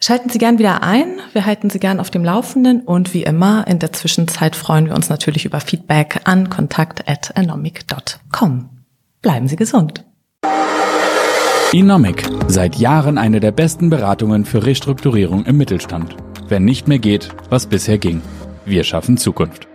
Schalten 0.00 0.28
Sie 0.28 0.38
gern 0.38 0.58
wieder 0.58 0.82
ein. 0.82 1.20
Wir 1.32 1.46
halten 1.46 1.70
Sie 1.70 1.78
gern 1.78 2.00
auf 2.00 2.10
dem 2.10 2.24
Laufenden 2.24 2.80
und 2.80 3.14
wie 3.14 3.22
immer 3.22 3.64
in 3.68 3.78
der 3.78 3.92
Zwischenzeit 3.92 4.56
freuen 4.56 4.86
wir 4.86 4.96
uns 4.96 5.08
natürlich 5.08 5.44
über 5.44 5.60
Feedback 5.60 6.22
an 6.24 6.50
kontakt@anomic.com. 6.50 8.70
Bleiben 9.22 9.46
Sie 9.46 9.56
gesund. 9.56 10.04
Inomic, 11.72 12.22
seit 12.46 12.76
Jahren 12.76 13.18
eine 13.18 13.40
der 13.40 13.50
besten 13.50 13.90
Beratungen 13.90 14.44
für 14.44 14.64
Restrukturierung 14.64 15.44
im 15.46 15.56
Mittelstand. 15.56 16.16
Wenn 16.48 16.64
nicht 16.64 16.86
mehr 16.86 17.00
geht, 17.00 17.30
was 17.50 17.66
bisher 17.66 17.98
ging. 17.98 18.22
Wir 18.64 18.84
schaffen 18.84 19.16
Zukunft. 19.16 19.66